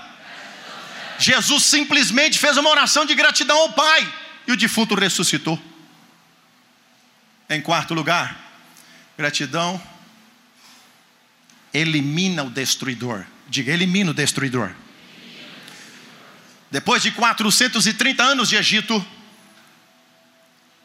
Jesus 1.18 1.64
simplesmente 1.64 2.38
fez 2.38 2.58
uma 2.58 2.70
oração 2.70 3.08
de 3.08 3.16
gratidão 3.16 3.58
ao 3.58 3.74
Pai 3.74 4.14
e 4.46 4.52
o 4.52 4.56
defunto 4.56 4.94
ressuscitou. 4.94 5.60
Em 7.50 7.60
quarto 7.60 7.96
lugar, 7.96 8.38
gratidão 9.18 9.82
elimina 11.74 12.44
o 12.44 12.52
destruidor. 12.52 13.26
Diga, 13.48 13.72
elimina 13.72 14.12
o 14.12 14.14
destruidor. 14.14 14.76
Depois 16.72 17.02
de 17.04 17.12
430 17.12 18.24
anos 18.24 18.50
de 18.50 18.56
Egito, 18.56 19.06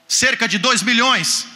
cerca 0.06 0.46
de 0.46 0.58
2 0.58 0.82
milhões. 0.82 1.46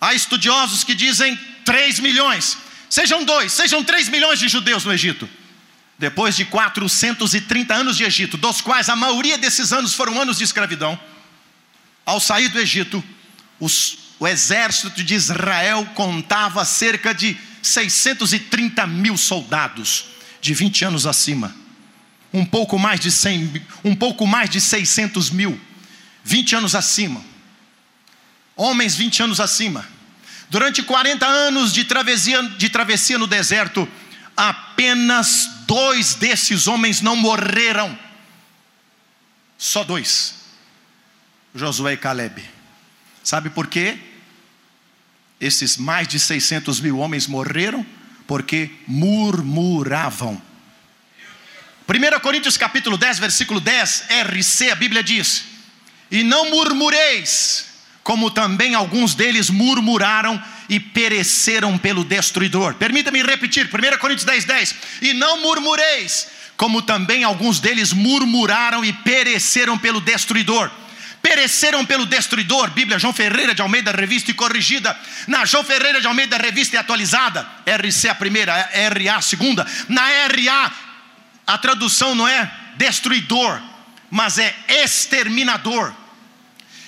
Há 0.00 0.14
estudiosos 0.14 0.84
que 0.84 0.94
dizem 0.94 1.36
3 1.64 2.00
milhões. 2.00 2.58
Sejam 2.90 3.24
dois, 3.24 3.52
sejam 3.52 3.82
3 3.82 4.08
milhões 4.08 4.38
de 4.38 4.48
judeus 4.48 4.84
no 4.84 4.92
Egito. 4.92 5.28
Depois 5.98 6.36
de 6.36 6.44
430 6.44 7.74
anos 7.74 7.96
de 7.96 8.04
Egito, 8.04 8.36
dos 8.36 8.60
quais 8.60 8.88
a 8.88 8.96
maioria 8.96 9.38
desses 9.38 9.72
anos 9.72 9.94
foram 9.94 10.20
anos 10.20 10.38
de 10.38 10.44
escravidão, 10.44 10.98
ao 12.04 12.20
sair 12.20 12.48
do 12.48 12.58
Egito, 12.58 13.02
os, 13.58 13.96
o 14.18 14.28
exército 14.28 15.02
de 15.02 15.14
Israel 15.14 15.86
contava 15.94 16.64
cerca 16.64 17.14
de 17.14 17.36
630 17.62 18.86
mil 18.86 19.16
soldados, 19.16 20.04
de 20.40 20.52
20 20.52 20.84
anos 20.84 21.06
acima 21.06 21.63
um 22.34 22.44
pouco 22.44 22.76
mais 22.80 22.98
de 22.98 23.12
100, 23.12 23.62
um 23.84 23.94
pouco 23.94 24.26
mais 24.26 24.50
de 24.50 24.60
600 24.60 25.30
mil, 25.30 25.58
20 26.24 26.56
anos 26.56 26.74
acima, 26.74 27.24
homens 28.56 28.96
20 28.96 29.22
anos 29.22 29.38
acima. 29.40 29.86
Durante 30.50 30.82
40 30.82 31.24
anos 31.24 31.72
de 31.72 31.84
travessia, 31.84 32.42
de 32.42 32.68
travessia 32.68 33.16
no 33.18 33.28
deserto, 33.28 33.88
apenas 34.36 35.48
dois 35.64 36.16
desses 36.16 36.66
homens 36.66 37.00
não 37.00 37.14
morreram. 37.14 37.96
Só 39.56 39.84
dois. 39.84 40.34
Josué 41.54 41.92
e 41.92 41.96
Caleb. 41.96 42.42
Sabe 43.22 43.48
por 43.48 43.68
quê? 43.68 43.96
Esses 45.40 45.76
mais 45.76 46.08
de 46.08 46.18
600 46.18 46.80
mil 46.80 46.98
homens 46.98 47.28
morreram 47.28 47.86
porque 48.26 48.70
murmuravam. 48.88 50.42
1 51.86 52.20
Coríntios 52.20 52.56
capítulo 52.56 52.96
10, 52.96 53.18
versículo 53.18 53.60
10, 53.60 54.04
RC, 54.08 54.70
a 54.70 54.74
Bíblia 54.74 55.02
diz: 55.02 55.44
E 56.10 56.22
não 56.22 56.50
murmureis, 56.50 57.66
como 58.02 58.30
também 58.30 58.74
alguns 58.74 59.14
deles 59.14 59.50
murmuraram 59.50 60.42
e 60.66 60.80
pereceram 60.80 61.76
pelo 61.76 62.02
destruidor. 62.02 62.74
Permita-me 62.74 63.22
repetir, 63.22 63.66
1 63.66 63.98
Coríntios 63.98 64.24
10, 64.24 64.44
10. 64.46 64.74
E 65.02 65.12
não 65.12 65.42
murmureis, 65.42 66.26
como 66.56 66.80
também 66.80 67.22
alguns 67.22 67.60
deles 67.60 67.92
murmuraram 67.92 68.82
e 68.82 68.90
pereceram 68.90 69.76
pelo 69.76 70.00
destruidor. 70.00 70.70
pereceram 71.20 71.86
pelo 71.86 72.04
destruidor. 72.04 72.70
Bíblia 72.70 72.98
João 72.98 73.12
Ferreira 73.14 73.54
de 73.54 73.62
Almeida, 73.62 73.90
revista 73.90 74.30
e 74.30 74.34
corrigida. 74.34 74.94
Na 75.26 75.46
João 75.46 75.64
Ferreira 75.64 75.98
de 75.98 76.06
Almeida, 76.06 76.36
revista 76.36 76.76
e 76.76 76.78
atualizada. 76.78 77.46
RC 77.66 78.08
a 78.10 78.14
primeira, 78.14 78.52
RA 78.54 79.16
a 79.16 79.22
segunda. 79.22 79.66
Na 79.88 80.02
RA, 80.02 80.72
a 81.46 81.58
tradução 81.58 82.14
não 82.14 82.26
é 82.26 82.50
destruidor, 82.76 83.60
mas 84.10 84.38
é 84.38 84.54
exterminador. 84.68 85.92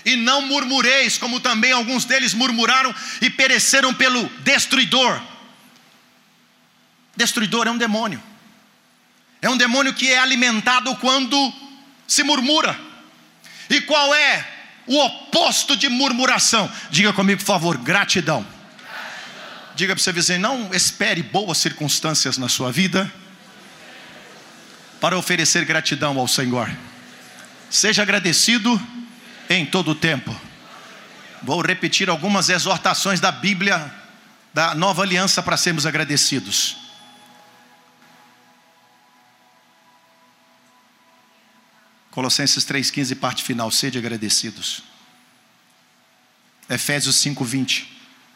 E 0.05 0.17
não 0.17 0.43
murmureis, 0.43 1.19
como 1.19 1.41
também 1.41 1.73
alguns 1.73 2.05
deles 2.05 2.33
murmuraram 2.33 2.95
e 3.21 3.29
pereceram 3.29 3.93
pelo 3.93 4.25
destruidor. 4.41 5.21
Destruidor 7.17 7.67
é 7.67 7.71
um 7.71 7.79
demônio. 7.79 8.23
É 9.43 9.51
um 9.51 9.57
demônio 9.57 9.93
que 9.93 10.11
é 10.11 10.19
alimentado 10.19 10.95
quando 10.97 11.53
se 12.07 12.23
murmura. 12.23 12.79
E 13.69 13.81
qual 13.81 14.15
é 14.15 14.47
o 14.87 14.97
oposto 14.99 15.77
de 15.77 15.89
murmuração? 15.89 16.71
Diga 16.89 17.13
comigo, 17.13 17.41
por 17.41 17.47
favor, 17.47 17.77
gratidão. 17.77 18.43
gratidão. 18.43 19.75
Diga 19.75 19.95
para 19.95 20.03
você 20.03 20.13
vizinho, 20.13 20.39
não 20.39 20.73
espere 20.73 21.23
boas 21.23 21.59
circunstâncias 21.59 22.39
na 22.39 22.49
sua 22.49 22.71
vida 22.71 23.13
para 25.07 25.17
oferecer 25.17 25.65
gratidão 25.65 26.19
ao 26.19 26.27
Senhor. 26.27 26.69
Seja 27.71 28.03
agradecido 28.03 28.77
em 29.49 29.65
todo 29.65 29.93
o 29.93 29.95
tempo. 29.95 30.35
Vou 31.45 31.61
repetir 31.61 32.11
algumas 32.11 32.49
exortações 32.49 33.21
da 33.21 33.31
Bíblia 33.31 33.95
da 34.53 34.75
Nova 34.75 35.03
Aliança 35.03 35.41
para 35.45 35.57
sermos 35.57 35.87
agradecidos. 35.87 36.77
Colossenses 42.11 42.65
3,15, 42.65 43.15
parte 43.15 43.45
final, 43.45 43.71
sede 43.71 43.99
agradecidos. 43.99 44.83
Efésios 46.69 47.15
5,20, 47.19 47.87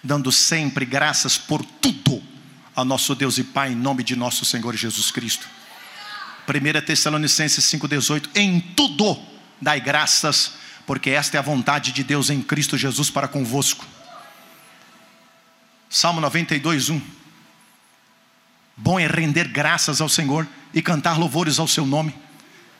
dando 0.05 0.31
sempre 0.31 0.85
graças 0.85 1.37
por 1.37 1.65
tudo 1.65 2.23
a 2.77 2.85
nosso 2.85 3.17
Deus 3.17 3.39
e 3.39 3.43
Pai, 3.43 3.73
em 3.73 3.75
nome 3.75 4.05
de 4.05 4.15
nosso 4.15 4.45
Senhor 4.45 4.77
Jesus 4.77 5.11
Cristo. 5.11 5.59
1 6.49 6.85
Tessalonicenses 6.85 7.65
5,18, 7.65 8.31
em 8.35 8.61
tudo 8.61 9.21
dai 9.61 9.81
graças, 9.81 10.55
porque 10.87 11.11
esta 11.11 11.37
é 11.37 11.39
a 11.39 11.43
vontade 11.43 11.93
de 11.93 12.03
Deus 12.03 12.31
em 12.31 12.41
Cristo 12.41 12.77
Jesus 12.77 13.11
para 13.11 13.29
convosco. 13.29 13.87
Salmo 15.89 16.21
92, 16.21 16.91
1. 16.91 17.03
Bom 18.77 18.99
é 18.99 19.07
render 19.07 19.49
graças 19.49 20.01
ao 20.01 20.09
Senhor 20.09 20.47
e 20.73 20.81
cantar 20.81 21.19
louvores 21.19 21.59
ao 21.59 21.69
seu 21.69 21.85
nome 21.85 22.15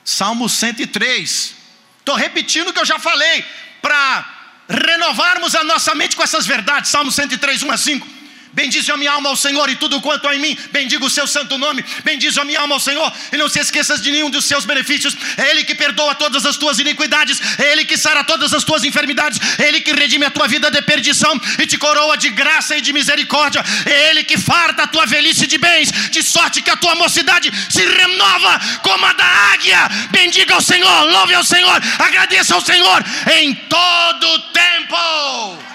Salmo 0.03 0.49
103. 0.49 1.55
Estou 1.99 2.15
repetindo 2.15 2.69
o 2.69 2.73
que 2.73 2.79
eu 2.79 2.85
já 2.85 2.99
falei, 2.99 3.45
para 3.81 4.25
renovarmos 4.67 5.55
a 5.55 5.63
nossa 5.63 5.93
mente 5.95 6.15
com 6.15 6.23
essas 6.23 6.45
verdades. 6.45 6.89
Salmo 6.89 7.11
103, 7.11 7.63
1 7.63 7.71
a 7.71 7.77
5. 7.77 8.07
Bendize 8.53 8.91
a 8.91 8.97
minha 8.97 9.11
alma 9.11 9.29
ao 9.29 9.35
Senhor 9.35 9.69
e 9.69 9.75
tudo 9.75 10.01
quanto 10.01 10.27
há 10.27 10.35
em 10.35 10.39
mim. 10.39 10.57
Bendiga 10.71 11.05
o 11.05 11.09
seu 11.09 11.25
santo 11.25 11.57
nome. 11.57 11.83
Bendize 12.03 12.39
a 12.39 12.43
minha 12.43 12.59
alma 12.59 12.75
ao 12.75 12.79
Senhor 12.79 13.11
e 13.31 13.37
não 13.37 13.47
se 13.47 13.59
esqueças 13.59 14.01
de 14.01 14.11
nenhum 14.11 14.29
dos 14.29 14.45
seus 14.45 14.65
benefícios. 14.65 15.15
É 15.37 15.51
Ele 15.51 15.63
que 15.63 15.73
perdoa 15.73 16.13
todas 16.15 16.45
as 16.45 16.57
tuas 16.57 16.77
iniquidades. 16.77 17.39
É 17.57 17.71
Ele 17.71 17.85
que 17.85 17.97
sara 17.97 18.23
todas 18.23 18.53
as 18.53 18.63
tuas 18.63 18.83
enfermidades. 18.83 19.39
É 19.57 19.67
Ele 19.67 19.79
que 19.79 19.93
redime 19.93 20.25
a 20.25 20.29
tua 20.29 20.47
vida 20.47 20.69
de 20.69 20.81
perdição 20.81 21.39
e 21.57 21.65
te 21.65 21.77
coroa 21.77 22.17
de 22.17 22.29
graça 22.29 22.75
e 22.75 22.81
de 22.81 22.91
misericórdia. 22.91 23.63
É 23.85 24.09
Ele 24.09 24.23
que 24.23 24.37
farta 24.37 24.83
a 24.83 24.87
tua 24.87 25.05
velhice 25.05 25.47
de 25.47 25.57
bens, 25.57 25.91
de 26.11 26.21
sorte 26.21 26.61
que 26.61 26.69
a 26.69 26.75
tua 26.75 26.95
mocidade 26.95 27.51
se 27.69 27.85
renova 27.85 28.59
como 28.83 29.05
a 29.05 29.13
da 29.13 29.25
águia. 29.53 29.89
Bendiga 30.11 30.55
ao 30.55 30.61
Senhor, 30.61 31.03
louve 31.11 31.33
ao 31.33 31.43
Senhor, 31.43 31.81
agradeça 31.99 32.53
ao 32.53 32.61
Senhor 32.61 33.03
em 33.39 33.55
todo 33.55 34.27
o 34.27 34.39
tempo. 34.51 35.70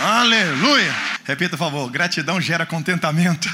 Aleluia. 0.00 0.94
Repita, 1.24 1.56
por 1.56 1.64
favor. 1.64 1.90
Gratidão 1.90 2.40
gera 2.40 2.66
contentamento. 2.66 3.50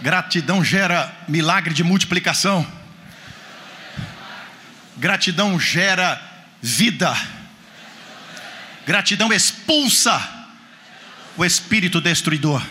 Gratidão 0.00 0.64
gera 0.64 1.14
milagre 1.28 1.74
de 1.74 1.84
multiplicação. 1.84 2.66
Gratidão 4.96 5.60
gera 5.60 6.20
vida. 6.62 7.14
Gratidão 8.86 9.32
expulsa 9.32 10.46
o 11.36 11.44
espírito 11.44 12.00
destruidor. 12.00 12.62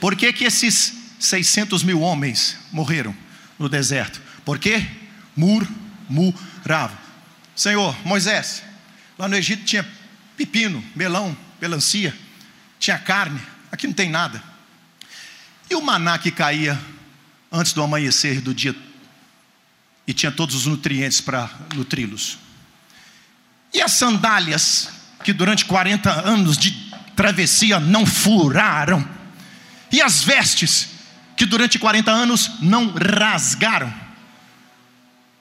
Por 0.00 0.16
que, 0.16 0.32
que 0.32 0.44
esses 0.44 0.94
600 1.20 1.84
mil 1.84 2.00
homens 2.00 2.58
morreram 2.72 3.14
no 3.58 3.68
deserto? 3.68 4.20
Porque 4.44 4.84
murmuravam. 5.36 6.98
Senhor, 7.54 7.96
Moisés, 8.04 8.62
lá 9.16 9.28
no 9.28 9.36
Egito 9.36 9.64
tinha 9.64 9.86
pepino, 10.36 10.84
melão, 10.94 11.36
melancia, 11.60 12.16
tinha 12.78 12.98
carne, 12.98 13.40
aqui 13.70 13.86
não 13.86 13.94
tem 13.94 14.10
nada. 14.10 14.42
E 15.70 15.74
o 15.74 15.80
maná 15.80 16.18
que 16.18 16.30
caía 16.30 16.78
antes 17.50 17.72
do 17.72 17.82
amanhecer 17.82 18.40
do 18.40 18.52
dia 18.52 18.74
e 20.06 20.12
tinha 20.12 20.30
todos 20.30 20.54
os 20.54 20.66
nutrientes 20.66 21.20
para 21.20 21.50
nutri-los. 21.74 22.38
E 23.72 23.80
as 23.80 23.92
sandálias 23.92 24.90
que 25.22 25.32
durante 25.32 25.64
40 25.64 26.10
anos 26.28 26.58
de 26.58 26.70
travessia 27.16 27.80
não 27.80 28.04
furaram. 28.04 29.08
E 29.90 30.02
as 30.02 30.22
vestes 30.22 30.88
que 31.36 31.46
durante 31.46 31.78
40 31.78 32.10
anos 32.10 32.50
não 32.60 32.92
rasgaram. 32.92 33.92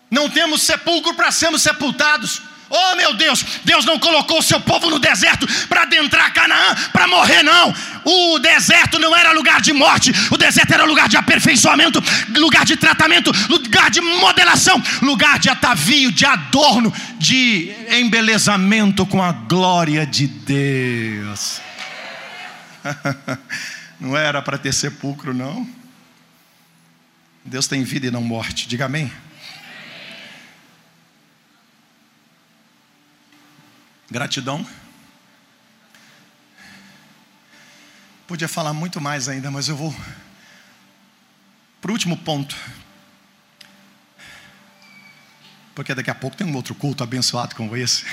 Não 0.10 0.30
temos 0.30 0.62
sepulcro 0.62 1.14
para 1.16 1.32
sermos 1.32 1.62
sepultados. 1.62 2.42
Oh 2.76 2.96
meu 2.96 3.14
Deus, 3.14 3.46
Deus 3.64 3.86
não 3.86 4.00
colocou 4.00 4.40
o 4.40 4.42
seu 4.42 4.60
povo 4.60 4.90
no 4.90 4.98
deserto 4.98 5.46
para 5.68 5.84
adentrar 5.84 6.34
Canaã, 6.34 6.74
para 6.92 7.08
morrer, 7.08 7.44
não. 7.44 7.72
O 8.04 8.40
deserto 8.40 8.98
não 8.98 9.16
era 9.16 9.32
lugar 9.32 9.62
de 9.62 9.72
morte, 9.72 10.12
o 10.32 10.38
deserto 10.38 10.74
era 10.74 10.84
lugar 10.84 11.08
de 11.08 11.16
aperfeiçoamento, 11.16 12.04
lugar 12.36 12.66
de 12.66 12.76
tratamento, 12.76 13.32
lugar 13.48 13.92
de 13.92 14.02
modelação, 14.02 14.82
lugar 15.04 15.38
de 15.38 15.50
atavio, 15.50 16.12
de 16.12 16.26
adorno, 16.26 16.92
de 17.20 17.72
embelezamento 17.92 19.06
com 19.06 19.22
a 19.22 19.32
glória 19.32 20.04
de 20.04 20.26
Deus. 20.26 21.62
Não 24.00 24.18
era 24.18 24.42
para 24.42 24.58
ter 24.58 24.74
sepulcro, 24.74 25.32
não. 25.34 25.66
Deus 27.46 27.68
tem 27.68 27.84
vida 27.84 28.08
e 28.08 28.12
não 28.12 28.22
morte, 28.22 28.68
diga 28.68 28.86
amém. 28.86 29.10
Gratidão. 34.14 34.64
Podia 38.28 38.48
falar 38.48 38.72
muito 38.72 39.02
mais 39.02 39.28
ainda, 39.28 39.50
mas 39.50 39.68
eu 39.68 39.76
vou 39.76 39.92
para 41.82 41.90
o 41.90 41.94
último 41.94 42.16
ponto. 42.18 42.56
Porque 45.74 45.96
daqui 45.96 46.12
a 46.12 46.14
pouco 46.14 46.38
tem 46.38 46.46
um 46.46 46.56
outro 46.56 46.76
culto 46.76 47.04
abençoado 47.04 47.56
como 47.56 47.76
esse. 47.76 48.06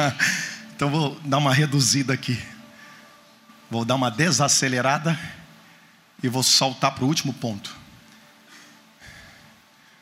então 0.76 0.90
vou 0.90 1.18
dar 1.20 1.38
uma 1.38 1.54
reduzida 1.54 2.12
aqui. 2.12 2.38
Vou 3.70 3.82
dar 3.82 3.94
uma 3.94 4.10
desacelerada 4.10 5.18
e 6.22 6.28
vou 6.28 6.42
saltar 6.42 6.94
para 6.94 7.04
o 7.04 7.08
último 7.08 7.32
ponto. 7.32 7.74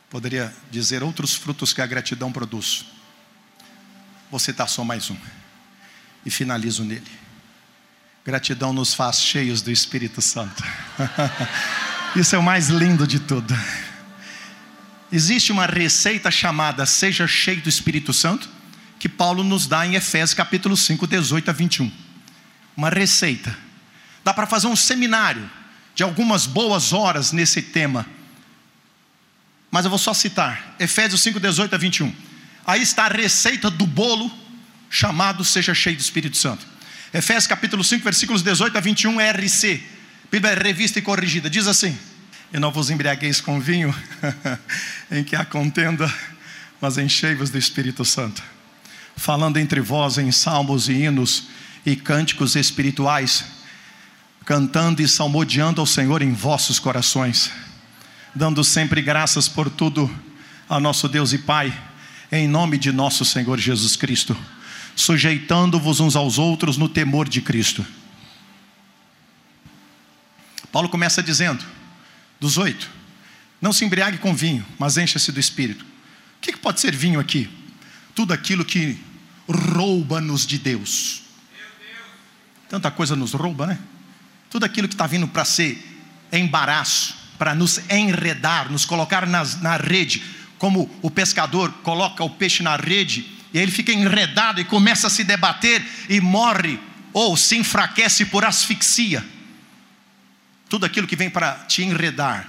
Poderia 0.09 0.53
dizer 0.69 1.01
outros 1.01 1.33
frutos 1.33 1.71
que 1.71 1.81
a 1.81 1.87
gratidão 1.87 2.29
produz. 2.29 2.98
Vou 4.29 4.39
citar 4.39 4.69
só 4.69 4.83
mais 4.83 5.09
um. 5.09 5.17
E 6.25 6.29
finalizo 6.29 6.83
nele. 6.83 7.07
Gratidão 8.23 8.71
nos 8.71 8.93
faz 8.93 9.19
cheios 9.19 9.61
do 9.61 9.71
Espírito 9.71 10.21
Santo. 10.21 10.63
Isso 12.15 12.35
é 12.35 12.37
o 12.37 12.43
mais 12.43 12.69
lindo 12.69 13.07
de 13.07 13.19
tudo. 13.19 13.57
Existe 15.11 15.51
uma 15.51 15.65
receita 15.65 16.29
chamada 16.29 16.85
Seja 16.85 17.27
cheio 17.27 17.61
do 17.61 17.69
Espírito 17.69 18.13
Santo, 18.13 18.47
que 18.99 19.09
Paulo 19.09 19.43
nos 19.43 19.65
dá 19.65 19.85
em 19.85 19.95
Efésios 19.95 20.35
capítulo 20.35 20.77
5, 20.77 21.07
18 21.07 21.49
a 21.49 21.53
21. 21.53 21.91
Uma 22.77 22.89
receita. 22.89 23.57
Dá 24.23 24.33
para 24.33 24.45
fazer 24.45 24.67
um 24.67 24.75
seminário 24.75 25.49
de 25.95 26.03
algumas 26.03 26.45
boas 26.45 26.93
horas 26.93 27.31
nesse 27.31 27.61
tema. 27.61 28.05
Mas 29.71 29.85
eu 29.85 29.89
vou 29.89 29.99
só 29.99 30.13
citar. 30.13 30.75
Efésios 30.79 31.21
5, 31.21 31.39
18 31.39 31.73
a 31.73 31.77
21. 31.77 32.28
Aí 32.69 32.83
está 32.83 33.05
a 33.05 33.07
receita 33.07 33.67
do 33.71 33.87
bolo 33.87 34.31
chamado 34.91 35.43
Seja 35.43 35.73
Cheio 35.73 35.95
do 35.95 36.01
Espírito 36.01 36.37
Santo. 36.37 36.63
Efésios 37.11 37.47
capítulo 37.47 37.83
5, 37.83 38.03
versículos 38.03 38.43
18 38.43 38.77
a 38.77 38.79
21, 38.79 39.17
RC. 39.19 39.83
Bíblia 40.31 40.53
revista 40.53 40.99
e 40.99 41.01
corrigida. 41.01 41.49
Diz 41.49 41.65
assim: 41.65 41.97
E 42.53 42.59
não 42.59 42.71
vos 42.71 42.91
embriagueis 42.91 43.41
com 43.41 43.59
vinho, 43.59 43.91
em 45.09 45.23
que 45.23 45.35
há 45.35 45.43
contenda, 45.43 46.13
mas 46.79 46.99
enchei-vos 46.99 47.49
do 47.49 47.57
Espírito 47.57 48.05
Santo. 48.05 48.43
Falando 49.17 49.57
entre 49.57 49.81
vós 49.81 50.19
em 50.19 50.31
salmos 50.31 50.89
e 50.89 50.93
hinos 50.93 51.47
e 51.83 51.95
cânticos 51.95 52.55
espirituais, 52.55 53.45
cantando 54.45 55.01
e 55.01 55.07
salmodiando 55.07 55.81
ao 55.81 55.87
Senhor 55.87 56.21
em 56.21 56.33
vossos 56.33 56.77
corações, 56.77 57.51
dando 58.35 58.63
sempre 58.63 59.01
graças 59.01 59.49
por 59.49 59.71
tudo 59.71 60.07
a 60.69 60.79
nosso 60.79 61.09
Deus 61.09 61.33
e 61.33 61.39
Pai 61.39 61.88
em 62.31 62.47
nome 62.47 62.77
de 62.77 62.91
nosso 62.91 63.25
Senhor 63.25 63.59
Jesus 63.59 63.95
Cristo, 63.95 64.37
sujeitando-vos 64.95 65.99
uns 65.99 66.15
aos 66.15 66.37
outros 66.37 66.77
no 66.77 66.87
temor 66.87 67.27
de 67.27 67.41
Cristo. 67.41 67.85
Paulo 70.71 70.89
começa 70.89 71.23
dizendo, 71.23 71.63
dos 72.39 72.57
oito, 72.57 72.89
não 73.61 73.73
se 73.73 73.83
embriague 73.83 74.17
com 74.19 74.35
vinho, 74.35 74.65
mas 74.77 74.97
encha-se 74.97 75.31
do 75.31 75.39
espírito. 75.39 75.83
O 75.83 76.41
que, 76.41 76.55
pode 76.55 76.79
ser 76.79 76.95
vinho 76.95 77.19
aqui? 77.19 77.49
Tudo 78.15 78.33
aquilo 78.33 78.63
que 78.63 78.97
rouba-nos 79.47 80.45
de 80.45 80.57
Deus. 80.57 81.23
Tanta 82.69 82.91
coisa 82.91 83.15
nos 83.15 83.33
rouba, 83.33 83.65
né? 83.65 83.79
Tudo 84.49 84.65
aquilo 84.65 84.87
que 84.87 84.93
está 84.93 85.07
vindo 85.07 85.27
para 85.27 85.43
ser 85.43 85.83
embaraço, 86.31 87.15
para 87.37 87.55
nos 87.55 87.79
enredar, 87.89 88.71
nos 88.71 88.85
colocar 88.85 89.25
nas, 89.25 89.59
na 89.61 89.75
rede, 89.75 90.23
como 90.59 90.87
o 91.01 91.09
pescador 91.09 91.71
coloca 91.81 92.23
o 92.23 92.29
peixe 92.29 92.61
na 92.61 92.75
rede, 92.75 93.25
e 93.51 93.57
ele 93.57 93.71
fica 93.71 93.91
enredado 93.91 94.61
e 94.61 94.65
começa 94.65 95.07
a 95.07 95.09
se 95.09 95.23
debater 95.23 95.83
e 96.07 96.21
morre, 96.21 96.79
ou 97.11 97.35
se 97.35 97.55
enfraquece 97.55 98.25
por 98.25 98.45
asfixia. 98.45 99.25
Tudo 100.69 100.85
aquilo 100.85 101.07
que 101.07 101.15
vem 101.15 101.29
para 101.29 101.53
te 101.65 101.81
enredar, 101.81 102.47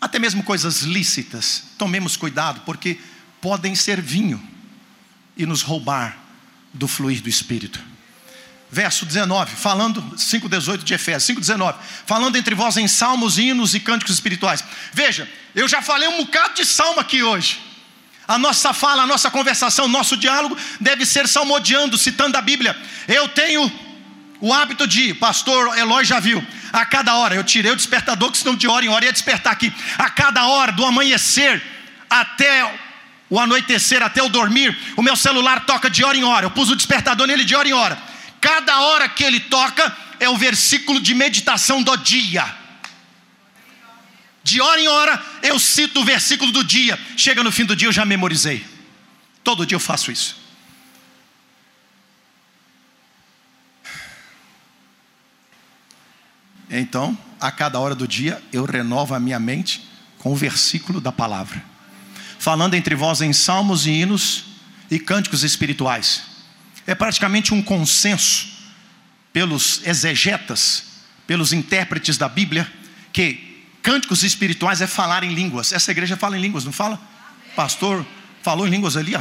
até 0.00 0.18
mesmo 0.18 0.42
coisas 0.42 0.82
lícitas, 0.82 1.64
tomemos 1.76 2.16
cuidado, 2.16 2.62
porque 2.64 2.98
podem 3.40 3.74
ser 3.74 4.00
vinho 4.00 4.40
e 5.36 5.44
nos 5.44 5.60
roubar 5.60 6.16
do 6.72 6.86
fluir 6.86 7.20
do 7.20 7.28
Espírito. 7.28 7.82
Verso 8.70 9.06
19, 9.06 9.56
falando, 9.56 10.02
5,18 10.14 10.84
de 10.84 10.92
Efésios, 10.92 11.38
5,19, 11.38 11.74
falando 12.04 12.36
entre 12.36 12.54
vós 12.54 12.76
em 12.76 12.86
salmos, 12.86 13.38
hinos 13.38 13.74
e 13.74 13.80
cânticos 13.80 14.12
espirituais. 14.14 14.62
Veja, 14.92 15.28
eu 15.54 15.66
já 15.66 15.80
falei 15.80 16.06
um 16.08 16.18
bocado 16.18 16.54
de 16.54 16.66
salmo 16.66 17.00
aqui 17.00 17.22
hoje. 17.22 17.60
A 18.26 18.36
nossa 18.36 18.74
fala, 18.74 19.04
a 19.04 19.06
nossa 19.06 19.30
conversação, 19.30 19.88
nosso 19.88 20.14
diálogo 20.16 20.54
deve 20.78 21.06
ser 21.06 21.26
salmodiando, 21.26 21.96
citando 21.96 22.36
a 22.36 22.42
Bíblia. 22.42 22.76
Eu 23.08 23.26
tenho 23.28 23.72
o 24.38 24.52
hábito 24.52 24.86
de, 24.86 25.14
pastor 25.14 25.76
Eloy 25.78 26.04
já 26.04 26.20
viu, 26.20 26.46
a 26.70 26.84
cada 26.84 27.14
hora, 27.14 27.34
eu 27.34 27.42
tirei 27.42 27.72
o 27.72 27.76
despertador, 27.76 28.30
que 28.30 28.38
senão 28.38 28.54
de 28.54 28.68
hora 28.68 28.84
em 28.84 28.88
hora 28.88 29.06
ia 29.06 29.12
despertar 29.12 29.52
aqui. 29.52 29.72
A 29.96 30.10
cada 30.10 30.46
hora, 30.46 30.72
do 30.72 30.84
amanhecer 30.84 31.62
até 32.08 32.70
o 33.30 33.38
anoitecer, 33.38 34.02
até 34.02 34.22
o 34.22 34.28
dormir, 34.28 34.76
o 34.96 35.02
meu 35.02 35.16
celular 35.16 35.64
toca 35.66 35.90
de 35.90 36.04
hora 36.04 36.16
em 36.16 36.24
hora. 36.24 36.46
Eu 36.46 36.50
pus 36.50 36.70
o 36.70 36.76
despertador 36.76 37.26
nele 37.26 37.44
de 37.44 37.54
hora 37.56 37.68
em 37.68 37.72
hora. 37.72 38.07
Cada 38.40 38.80
hora 38.80 39.08
que 39.08 39.24
ele 39.24 39.40
toca 39.40 39.96
é 40.20 40.28
o 40.28 40.36
versículo 40.36 41.00
de 41.00 41.14
meditação 41.14 41.82
do 41.82 41.96
dia. 41.96 42.44
De 44.42 44.60
hora 44.60 44.80
em 44.80 44.88
hora 44.88 45.22
eu 45.42 45.58
cito 45.58 46.00
o 46.00 46.04
versículo 46.04 46.50
do 46.52 46.64
dia. 46.64 46.98
Chega 47.16 47.42
no 47.42 47.52
fim 47.52 47.64
do 47.64 47.76
dia 47.76 47.88
eu 47.88 47.92
já 47.92 48.04
memorizei. 48.04 48.64
Todo 49.42 49.66
dia 49.66 49.76
eu 49.76 49.80
faço 49.80 50.10
isso. 50.10 50.36
Então, 56.70 57.16
a 57.40 57.50
cada 57.50 57.78
hora 57.78 57.94
do 57.94 58.06
dia, 58.06 58.42
eu 58.52 58.64
renovo 58.64 59.14
a 59.14 59.20
minha 59.20 59.38
mente 59.38 59.88
com 60.18 60.32
o 60.32 60.36
versículo 60.36 61.00
da 61.00 61.10
palavra. 61.10 61.64
Falando 62.38 62.74
entre 62.74 62.94
vós 62.94 63.20
em 63.20 63.32
salmos 63.32 63.86
e 63.86 63.90
hinos 63.90 64.44
e 64.90 64.98
cânticos 64.98 65.42
espirituais. 65.44 66.27
É 66.88 66.94
praticamente 66.94 67.52
um 67.52 67.60
consenso 67.60 68.48
pelos 69.30 69.86
exegetas, 69.86 70.84
pelos 71.26 71.52
intérpretes 71.52 72.16
da 72.16 72.30
Bíblia, 72.30 72.66
que 73.12 73.66
cânticos 73.82 74.22
espirituais 74.22 74.80
é 74.80 74.86
falar 74.86 75.22
em 75.22 75.34
línguas. 75.34 75.70
Essa 75.70 75.90
igreja 75.90 76.16
fala 76.16 76.38
em 76.38 76.40
línguas, 76.40 76.64
não 76.64 76.72
fala? 76.72 76.98
Pastor 77.54 78.06
falou 78.42 78.66
em 78.66 78.70
línguas 78.70 78.96
ali, 78.96 79.14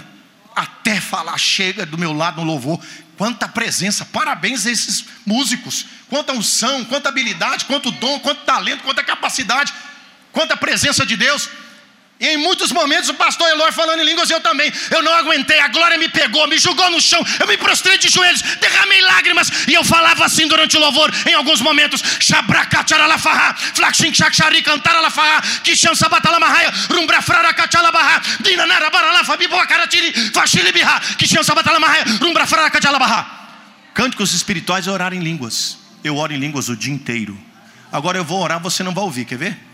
até 0.55 1.01
falar 1.01 1.37
chega 1.37 1.85
do 1.85 1.97
meu 1.97 2.13
lado 2.13 2.37
no 2.37 2.47
louvor. 2.47 2.79
Quanta 3.17 3.49
presença, 3.49 4.05
parabéns 4.05 4.65
a 4.65 4.71
esses 4.71 5.03
músicos. 5.25 5.87
Quanta 6.07 6.31
unção, 6.31 6.85
quanta 6.85 7.09
habilidade, 7.09 7.65
quanto 7.65 7.91
dom, 7.91 8.21
quanto 8.21 8.45
talento, 8.45 8.81
quanta 8.83 9.03
capacidade, 9.03 9.73
quanta 10.31 10.55
presença 10.55 11.05
de 11.05 11.17
Deus. 11.17 11.49
E 12.19 12.27
em 12.29 12.37
muitos 12.37 12.71
momentos 12.71 13.09
o 13.09 13.13
pastor 13.13 13.47
Eloy 13.47 13.71
falando 13.71 14.01
em 14.01 14.05
línguas, 14.05 14.29
eu 14.29 14.39
também. 14.41 14.71
Eu 14.89 15.03
não 15.03 15.13
aguentei, 15.13 15.59
a 15.59 15.67
glória 15.67 15.97
me 15.97 16.09
pegou, 16.09 16.47
me 16.47 16.57
jogou 16.57 16.89
no 16.89 16.99
chão, 16.99 17.23
eu 17.39 17.47
me 17.47 17.57
prostrei 17.57 17.97
de 17.99 18.09
joelhos, 18.09 18.41
derramei 18.41 19.01
lágrimas, 19.01 19.51
e 19.67 19.75
eu 19.75 19.83
falava 19.83 20.25
assim 20.25 20.47
durante 20.47 20.75
o 20.75 20.79
louvor, 20.79 21.13
em 21.27 21.33
alguns 21.35 21.61
momentos. 21.61 22.01
Shabracacharalafarra, 22.19 23.53
flaxin 23.53 24.11
chakshari 24.11 24.63
cantaralafarra, 24.63 25.43
kishan 25.63 25.93
sabatalamahaya, 25.93 26.73
rumbra 26.89 27.21
fraracachalabarra, 27.21 28.21
dinanara 28.39 28.89
baralafa, 28.89 29.37
biboacaratiri, 29.37 30.31
fachilibiha, 30.31 30.99
kishan 31.19 31.43
sabatalamahaya, 31.43 32.03
rumbra 32.19 32.47
fraracachalabarra. 32.47 33.27
Cânticos 33.93 34.33
espirituais 34.33 34.87
é 34.87 34.91
orar 34.91 35.13
em 35.13 35.19
línguas. 35.19 35.77
Eu 36.03 36.17
oro 36.17 36.33
em 36.33 36.37
línguas 36.37 36.67
o 36.67 36.75
dia 36.75 36.93
inteiro. 36.93 37.37
Agora 37.91 38.17
eu 38.17 38.23
vou 38.23 38.41
orar, 38.41 38.59
você 38.59 38.81
não 38.81 38.93
vai 38.93 39.03
ouvir, 39.03 39.25
quer 39.25 39.37
ver? 39.37 39.66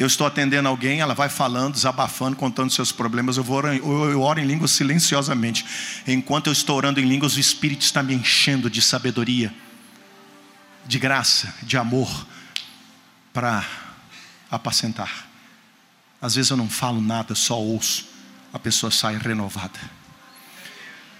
Eu 0.00 0.06
estou 0.06 0.26
atendendo 0.26 0.66
alguém, 0.66 1.02
ela 1.02 1.12
vai 1.12 1.28
falando, 1.28 1.74
desabafando, 1.74 2.34
contando 2.34 2.72
seus 2.72 2.90
problemas, 2.90 3.36
eu, 3.36 3.44
vou 3.44 3.62
eu 3.68 4.22
oro 4.22 4.40
em 4.40 4.46
línguas 4.46 4.70
silenciosamente. 4.70 5.62
Enquanto 6.06 6.46
eu 6.46 6.54
estou 6.54 6.74
orando 6.74 6.98
em 6.98 7.04
línguas, 7.06 7.36
o 7.36 7.38
Espírito 7.38 7.82
está 7.82 8.02
me 8.02 8.14
enchendo 8.14 8.70
de 8.70 8.80
sabedoria, 8.80 9.54
de 10.86 10.98
graça, 10.98 11.54
de 11.62 11.76
amor, 11.76 12.26
para 13.30 13.62
apacentar. 14.50 15.28
Às 16.18 16.34
vezes 16.34 16.50
eu 16.50 16.56
não 16.56 16.70
falo 16.70 17.02
nada, 17.02 17.34
só 17.34 17.60
ouço, 17.60 18.06
a 18.54 18.58
pessoa 18.58 18.90
sai 18.90 19.18
renovada. 19.18 19.78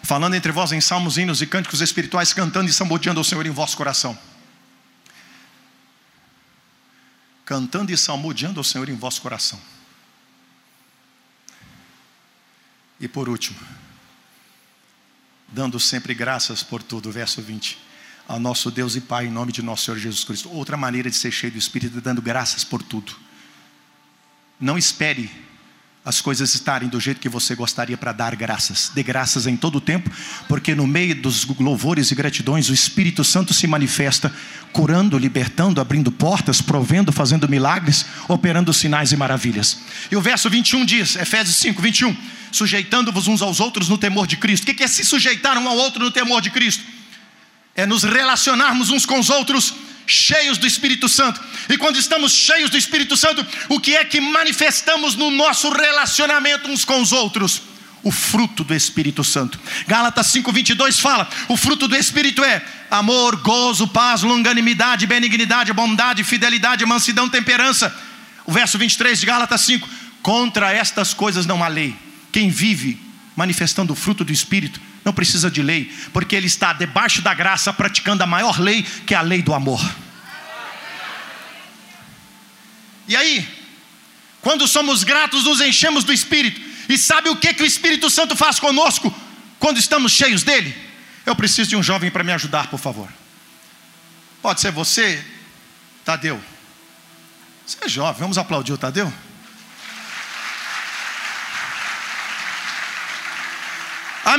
Falando 0.02 0.36
entre 0.36 0.52
vós 0.52 0.72
em 0.72 0.80
salmos, 0.80 1.18
hinos 1.18 1.42
e 1.42 1.46
cânticos 1.46 1.82
espirituais, 1.82 2.32
cantando 2.32 2.70
e 2.70 2.72
samboteando 2.72 3.20
ao 3.20 3.24
Senhor 3.24 3.44
em 3.44 3.50
vosso 3.50 3.76
coração. 3.76 4.18
Cantando 7.50 7.90
e 7.90 7.96
salmodiando 7.96 8.60
ao 8.60 8.64
Senhor 8.64 8.88
em 8.88 8.94
vosso 8.94 9.20
coração. 9.20 9.60
E 13.00 13.08
por 13.08 13.28
último, 13.28 13.58
dando 15.48 15.80
sempre 15.80 16.14
graças 16.14 16.62
por 16.62 16.80
tudo, 16.80 17.10
verso 17.10 17.42
20. 17.42 17.76
Ao 18.28 18.38
nosso 18.38 18.70
Deus 18.70 18.94
e 18.94 19.00
Pai, 19.00 19.26
em 19.26 19.32
nome 19.32 19.50
de 19.50 19.62
nosso 19.62 19.86
Senhor 19.86 19.98
Jesus 19.98 20.22
Cristo. 20.22 20.48
Outra 20.48 20.76
maneira 20.76 21.10
de 21.10 21.16
ser 21.16 21.32
cheio 21.32 21.50
do 21.52 21.58
Espírito, 21.58 22.00
dando 22.00 22.22
graças 22.22 22.62
por 22.62 22.84
tudo. 22.84 23.16
Não 24.60 24.78
espere 24.78 25.28
as 26.10 26.20
coisas 26.20 26.52
estarem 26.54 26.88
do 26.88 27.00
jeito 27.00 27.20
que 27.20 27.28
você 27.28 27.54
gostaria 27.54 27.96
para 27.96 28.10
dar 28.12 28.34
graças. 28.34 28.90
Dê 28.92 29.02
graças 29.02 29.46
em 29.46 29.56
todo 29.56 29.76
o 29.76 29.80
tempo, 29.80 30.10
porque 30.48 30.74
no 30.74 30.84
meio 30.84 31.14
dos 31.14 31.46
louvores 31.58 32.10
e 32.10 32.16
gratidões 32.16 32.68
o 32.68 32.74
Espírito 32.74 33.22
Santo 33.22 33.54
se 33.54 33.66
manifesta, 33.68 34.32
curando, 34.72 35.16
libertando, 35.16 35.80
abrindo 35.80 36.10
portas, 36.10 36.60
provendo, 36.60 37.12
fazendo 37.12 37.48
milagres, 37.48 38.04
operando 38.28 38.74
sinais 38.74 39.12
e 39.12 39.16
maravilhas. 39.16 39.78
E 40.10 40.16
o 40.16 40.20
verso 40.20 40.50
21 40.50 40.84
diz, 40.84 41.14
Efésios 41.14 41.56
5, 41.56 41.80
21, 41.80 42.16
sujeitando-vos 42.50 43.28
uns 43.28 43.40
aos 43.40 43.60
outros 43.60 43.88
no 43.88 43.96
temor 43.96 44.26
de 44.26 44.36
Cristo. 44.36 44.64
O 44.64 44.74
que 44.74 44.82
é 44.82 44.88
se 44.88 45.04
sujeitar 45.04 45.56
um 45.58 45.68
ao 45.68 45.76
outro 45.76 46.02
no 46.02 46.10
temor 46.10 46.42
de 46.42 46.50
Cristo? 46.50 46.82
É 47.76 47.86
nos 47.86 48.02
relacionarmos 48.02 48.90
uns 48.90 49.06
com 49.06 49.20
os 49.20 49.30
outros 49.30 49.72
cheios 50.10 50.58
do 50.58 50.66
Espírito 50.66 51.08
Santo. 51.08 51.40
E 51.68 51.78
quando 51.78 51.96
estamos 51.96 52.32
cheios 52.32 52.70
do 52.70 52.76
Espírito 52.76 53.16
Santo, 53.16 53.46
o 53.68 53.80
que 53.80 53.96
é 53.96 54.04
que 54.04 54.20
manifestamos 54.20 55.14
no 55.14 55.30
nosso 55.30 55.70
relacionamento 55.70 56.70
uns 56.70 56.84
com 56.84 57.00
os 57.00 57.12
outros? 57.12 57.62
O 58.02 58.10
fruto 58.10 58.64
do 58.64 58.74
Espírito 58.74 59.22
Santo. 59.22 59.60
Gálatas 59.86 60.26
5:22 60.28 60.98
fala: 60.98 61.28
"O 61.48 61.56
fruto 61.56 61.86
do 61.86 61.96
Espírito 61.96 62.42
é 62.42 62.64
amor, 62.90 63.36
gozo, 63.36 63.86
paz, 63.86 64.22
longanimidade, 64.22 65.06
benignidade, 65.06 65.72
bondade, 65.72 66.24
fidelidade, 66.24 66.84
mansidão, 66.86 67.28
temperança." 67.28 67.94
O 68.46 68.52
verso 68.52 68.78
23 68.78 69.20
de 69.20 69.26
Gálatas 69.26 69.60
5: 69.62 69.88
"Contra 70.22 70.72
estas 70.72 71.12
coisas 71.12 71.44
não 71.44 71.62
há 71.62 71.68
lei. 71.68 71.94
Quem 72.32 72.48
vive 72.48 72.98
manifestando 73.36 73.92
o 73.92 73.96
fruto 73.96 74.24
do 74.24 74.32
Espírito 74.32 74.80
não 75.04 75.12
precisa 75.12 75.50
de 75.50 75.62
lei, 75.62 75.92
porque 76.12 76.36
ele 76.36 76.46
está 76.46 76.72
debaixo 76.72 77.22
da 77.22 77.32
graça 77.32 77.72
praticando 77.72 78.22
a 78.22 78.26
maior 78.26 78.60
lei, 78.60 78.82
que 78.82 79.14
é 79.14 79.16
a 79.16 79.22
lei 79.22 79.42
do 79.42 79.54
amor. 79.54 79.80
E 83.08 83.16
aí, 83.16 83.48
quando 84.40 84.68
somos 84.68 85.02
gratos, 85.02 85.44
nos 85.44 85.60
enchemos 85.60 86.04
do 86.04 86.12
Espírito. 86.12 86.60
E 86.88 86.98
sabe 86.98 87.28
o 87.28 87.36
que, 87.36 87.54
que 87.54 87.62
o 87.62 87.66
Espírito 87.66 88.10
Santo 88.10 88.36
faz 88.36 88.60
conosco 88.60 89.14
quando 89.58 89.78
estamos 89.78 90.12
cheios 90.12 90.42
dele? 90.42 90.76
Eu 91.24 91.36
preciso 91.36 91.70
de 91.70 91.76
um 91.76 91.82
jovem 91.82 92.10
para 92.10 92.24
me 92.24 92.32
ajudar, 92.32 92.68
por 92.68 92.78
favor. 92.78 93.08
Pode 94.42 94.60
ser 94.60 94.70
você, 94.70 95.24
Tadeu. 96.04 96.40
Você 97.66 97.78
é 97.82 97.88
jovem, 97.88 98.20
vamos 98.20 98.38
aplaudir 98.38 98.72
o 98.72 98.78
Tadeu? 98.78 99.12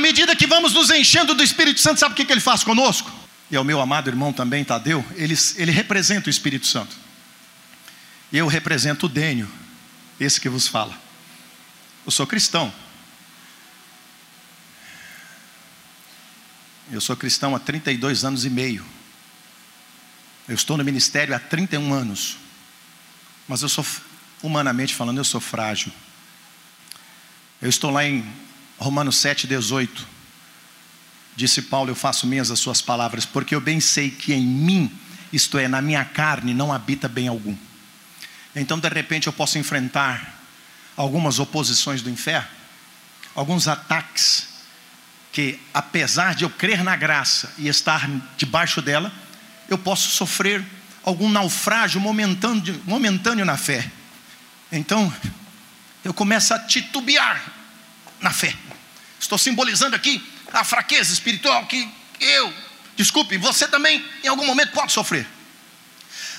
Medida 0.02 0.36
que 0.36 0.46
vamos 0.46 0.74
nos 0.74 0.90
enchendo 0.90 1.34
do 1.34 1.42
Espírito 1.42 1.80
Santo, 1.80 2.00
sabe 2.00 2.12
o 2.12 2.16
que, 2.16 2.26
que 2.26 2.32
ele 2.32 2.40
faz 2.40 2.62
conosco? 2.62 3.10
E 3.50 3.56
é 3.56 3.60
o 3.60 3.64
meu 3.64 3.80
amado 3.80 4.10
irmão 4.10 4.32
também, 4.32 4.64
Tadeu, 4.64 5.04
ele, 5.14 5.34
ele 5.56 5.70
representa 5.70 6.28
o 6.28 6.30
Espírito 6.30 6.66
Santo. 6.66 6.94
Eu 8.32 8.46
represento 8.46 9.06
o 9.06 9.08
Dênio, 9.08 9.50
esse 10.18 10.40
que 10.40 10.48
vos 10.48 10.66
fala. 10.68 10.98
Eu 12.04 12.10
sou 12.10 12.26
cristão. 12.26 12.72
Eu 16.90 17.00
sou 17.00 17.16
cristão 17.16 17.54
há 17.54 17.58
32 17.58 18.24
anos 18.24 18.44
e 18.44 18.50
meio. 18.50 18.84
Eu 20.48 20.54
estou 20.54 20.76
no 20.76 20.84
ministério 20.84 21.34
há 21.34 21.38
31 21.38 21.92
anos. 21.94 22.36
Mas 23.46 23.62
eu 23.62 23.68
sou, 23.68 23.86
humanamente 24.42 24.94
falando, 24.94 25.18
eu 25.18 25.24
sou 25.24 25.40
frágil. 25.40 25.92
Eu 27.60 27.68
estou 27.68 27.90
lá 27.90 28.04
em 28.04 28.26
Romanos 28.82 29.16
7, 29.18 29.46
18. 29.46 30.06
Disse 31.36 31.62
Paulo: 31.62 31.90
Eu 31.90 31.94
faço 31.94 32.26
minhas 32.26 32.50
as 32.50 32.58
suas 32.58 32.82
palavras, 32.82 33.24
porque 33.24 33.54
eu 33.54 33.60
bem 33.60 33.80
sei 33.80 34.10
que 34.10 34.34
em 34.34 34.44
mim, 34.44 34.90
isto 35.32 35.56
é, 35.56 35.68
na 35.68 35.80
minha 35.80 36.04
carne, 36.04 36.52
não 36.52 36.72
habita 36.72 37.08
bem 37.08 37.28
algum. 37.28 37.56
Então, 38.54 38.78
de 38.78 38.88
repente, 38.88 39.28
eu 39.28 39.32
posso 39.32 39.56
enfrentar 39.56 40.40
algumas 40.96 41.38
oposições 41.38 42.02
do 42.02 42.10
inferno, 42.10 42.48
alguns 43.34 43.66
ataques, 43.66 44.48
que 45.32 45.58
apesar 45.72 46.34
de 46.34 46.44
eu 46.44 46.50
crer 46.50 46.84
na 46.84 46.94
graça 46.94 47.54
e 47.56 47.68
estar 47.68 48.06
debaixo 48.36 48.82
dela, 48.82 49.10
eu 49.68 49.78
posso 49.78 50.10
sofrer 50.10 50.62
algum 51.02 51.30
naufrágio 51.30 51.98
momentâneo, 51.98 52.82
momentâneo 52.84 53.44
na 53.44 53.56
fé. 53.56 53.90
Então, 54.70 55.12
eu 56.04 56.12
começo 56.12 56.52
a 56.52 56.58
titubear 56.58 57.61
na 58.22 58.30
fé. 58.30 58.54
Estou 59.20 59.36
simbolizando 59.36 59.94
aqui 59.94 60.22
a 60.52 60.64
fraqueza 60.64 61.12
espiritual 61.12 61.66
que 61.66 61.88
eu, 62.20 62.52
desculpe, 62.96 63.36
você 63.36 63.66
também 63.68 64.04
em 64.22 64.28
algum 64.28 64.46
momento 64.46 64.72
pode 64.72 64.92
sofrer. 64.92 65.26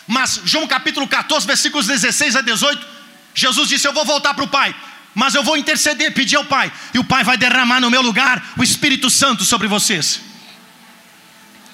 Mas 0.07 0.41
João 0.45 0.67
capítulo 0.67 1.07
14, 1.07 1.45
versículos 1.45 1.87
16 1.87 2.35
a 2.35 2.41
18, 2.41 2.87
Jesus 3.35 3.69
disse: 3.69 3.87
Eu 3.87 3.93
vou 3.93 4.05
voltar 4.05 4.33
para 4.33 4.43
o 4.43 4.47
Pai, 4.47 4.75
mas 5.13 5.35
eu 5.35 5.43
vou 5.43 5.57
interceder, 5.57 6.13
pedir 6.13 6.35
ao 6.35 6.45
Pai, 6.45 6.71
e 6.93 6.99
o 6.99 7.03
Pai 7.03 7.23
vai 7.23 7.37
derramar 7.37 7.79
no 7.79 7.89
meu 7.89 8.01
lugar 8.01 8.53
o 8.57 8.63
Espírito 8.63 9.09
Santo 9.09 9.43
sobre 9.45 9.67
vocês. 9.67 10.19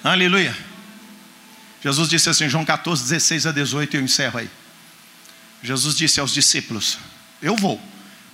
Aleluia. 0.02 0.56
Jesus 1.82 2.08
disse 2.08 2.28
assim, 2.28 2.48
João 2.48 2.64
14, 2.64 3.02
16 3.02 3.46
a 3.46 3.52
18, 3.52 3.94
e 3.94 3.98
eu 3.98 4.02
encerro 4.02 4.38
aí. 4.38 4.50
Jesus 5.62 5.96
disse 5.96 6.20
aos 6.20 6.32
discípulos: 6.32 6.98
Eu 7.42 7.56
vou, 7.56 7.80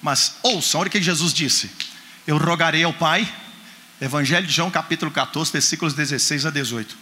mas 0.07 0.37
ouçam, 0.41 0.81
olha 0.81 0.87
o 0.87 0.91
que 0.91 1.03
Jesus 1.03 1.35
disse: 1.35 1.69
Eu 2.29 2.39
rogarei 2.39 2.85
ao 2.85 2.93
Pai, 2.93 3.29
Evangelho 4.01 4.47
de 4.47 4.53
João, 4.53 4.71
capítulo 4.71 5.11
14, 5.11 5.51
versículos 5.51 5.95
16 5.95 6.47
a 6.47 6.51
18. 6.51 6.97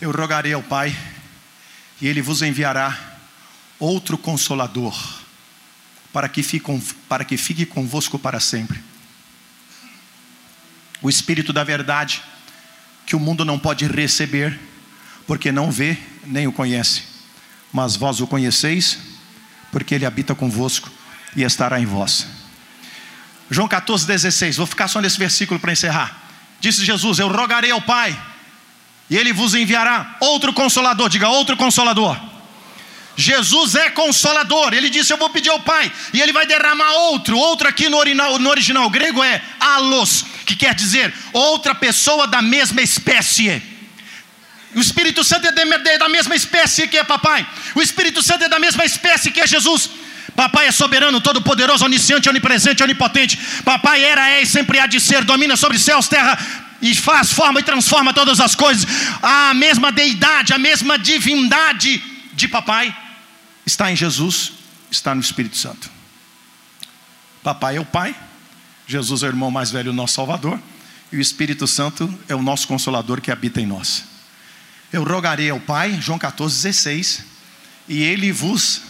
Eu 0.00 0.10
rogarei 0.10 0.54
ao 0.54 0.62
Pai, 0.62 0.96
e 2.00 2.06
Ele 2.06 2.22
vos 2.22 2.40
enviará 2.40 3.18
outro 3.78 4.16
consolador, 4.16 4.96
para 6.10 6.26
que 6.26 6.42
fique, 6.42 6.66
para 7.06 7.22
que 7.22 7.36
fique 7.36 7.66
convosco 7.66 8.18
para 8.18 8.40
sempre. 8.40 8.82
O 11.02 11.10
Espírito 11.10 11.52
da 11.52 11.64
Verdade, 11.64 12.22
que 13.04 13.14
o 13.14 13.20
mundo 13.20 13.44
não 13.44 13.58
pode 13.58 13.86
receber, 13.86 14.58
porque 15.26 15.52
não 15.52 15.70
vê 15.70 15.98
nem 16.24 16.46
o 16.46 16.52
conhece, 16.52 17.02
mas 17.70 17.94
vós 17.94 18.22
o 18.22 18.26
conheceis, 18.26 19.00
porque 19.70 19.94
ele 19.94 20.06
habita 20.06 20.34
convosco 20.34 20.95
e 21.36 21.42
estará 21.42 21.78
em 21.78 21.86
vós. 21.86 22.26
João 23.50 23.68
14, 23.68 24.06
16, 24.06 24.56
vou 24.56 24.66
ficar 24.66 24.88
só 24.88 25.00
nesse 25.00 25.18
versículo 25.18 25.60
para 25.60 25.72
encerrar. 25.72 26.24
Disse 26.60 26.84
Jesus: 26.84 27.18
Eu 27.18 27.28
rogarei 27.28 27.70
ao 27.70 27.80
Pai, 27.80 28.18
e 29.08 29.16
Ele 29.16 29.32
vos 29.32 29.54
enviará 29.54 30.16
outro 30.20 30.52
consolador, 30.52 31.08
diga 31.08 31.28
outro 31.28 31.56
consolador. 31.56 32.18
Jesus 33.16 33.74
é 33.74 33.90
consolador, 33.90 34.74
Ele 34.74 34.90
disse: 34.90 35.12
Eu 35.12 35.16
vou 35.16 35.30
pedir 35.30 35.50
ao 35.50 35.60
Pai, 35.60 35.92
e 36.12 36.20
Ele 36.20 36.32
vai 36.32 36.46
derramar 36.46 36.90
outro. 36.92 37.36
Outro 37.36 37.68
aqui 37.68 37.88
no 37.88 37.98
original, 37.98 38.38
no 38.38 38.50
original 38.50 38.90
grego 38.90 39.22
é 39.22 39.40
alos, 39.60 40.24
que 40.44 40.56
quer 40.56 40.74
dizer 40.74 41.14
outra 41.32 41.74
pessoa 41.74 42.26
da 42.26 42.42
mesma 42.42 42.82
espécie. 42.82 43.62
O 44.74 44.80
Espírito 44.80 45.24
Santo 45.24 45.46
é 45.46 45.98
da 45.98 46.08
mesma 46.08 46.34
espécie 46.34 46.88
que 46.88 46.98
é 46.98 47.04
papai. 47.04 47.46
O 47.74 47.80
Espírito 47.80 48.22
Santo 48.22 48.44
é 48.44 48.48
da 48.48 48.58
mesma 48.58 48.84
espécie 48.84 49.30
que 49.30 49.40
é 49.40 49.46
Jesus. 49.46 49.88
Papai 50.36 50.66
é 50.66 50.72
soberano, 50.72 51.20
todo-poderoso, 51.20 51.84
onisciente, 51.84 52.28
onipresente, 52.28 52.82
onipotente. 52.82 53.38
Papai 53.64 54.04
era, 54.04 54.28
é 54.30 54.42
e 54.42 54.46
sempre 54.46 54.78
há 54.78 54.86
de 54.86 55.00
ser, 55.00 55.24
domina 55.24 55.56
sobre 55.56 55.78
céus, 55.78 56.06
terra 56.06 56.38
e 56.82 56.94
faz, 56.94 57.32
forma 57.32 57.60
e 57.60 57.62
transforma 57.62 58.12
todas 58.12 58.38
as 58.38 58.54
coisas. 58.54 58.86
A 59.22 59.54
mesma 59.54 59.90
deidade, 59.90 60.52
a 60.52 60.58
mesma 60.58 60.98
divindade 60.98 62.02
de 62.34 62.46
papai 62.46 62.94
está 63.64 63.90
em 63.90 63.96
Jesus, 63.96 64.52
está 64.90 65.14
no 65.14 65.22
Espírito 65.22 65.56
Santo. 65.56 65.90
Papai 67.42 67.76
é 67.76 67.80
o 67.80 67.84
Pai, 67.84 68.14
Jesus 68.86 69.22
é 69.22 69.26
o 69.26 69.30
irmão 69.30 69.50
mais 69.50 69.70
velho, 69.70 69.92
nosso 69.92 70.14
Salvador, 70.14 70.60
e 71.10 71.16
o 71.16 71.20
Espírito 71.20 71.66
Santo 71.66 72.12
é 72.28 72.34
o 72.34 72.42
nosso 72.42 72.68
consolador 72.68 73.20
que 73.20 73.30
habita 73.30 73.60
em 73.60 73.66
nós. 73.66 74.04
Eu 74.92 75.02
rogarei 75.02 75.48
ao 75.48 75.60
Pai, 75.60 75.98
João 76.00 76.18
14, 76.18 76.54
16, 76.62 77.24
e 77.88 78.02
ele 78.02 78.32
vos 78.32 78.82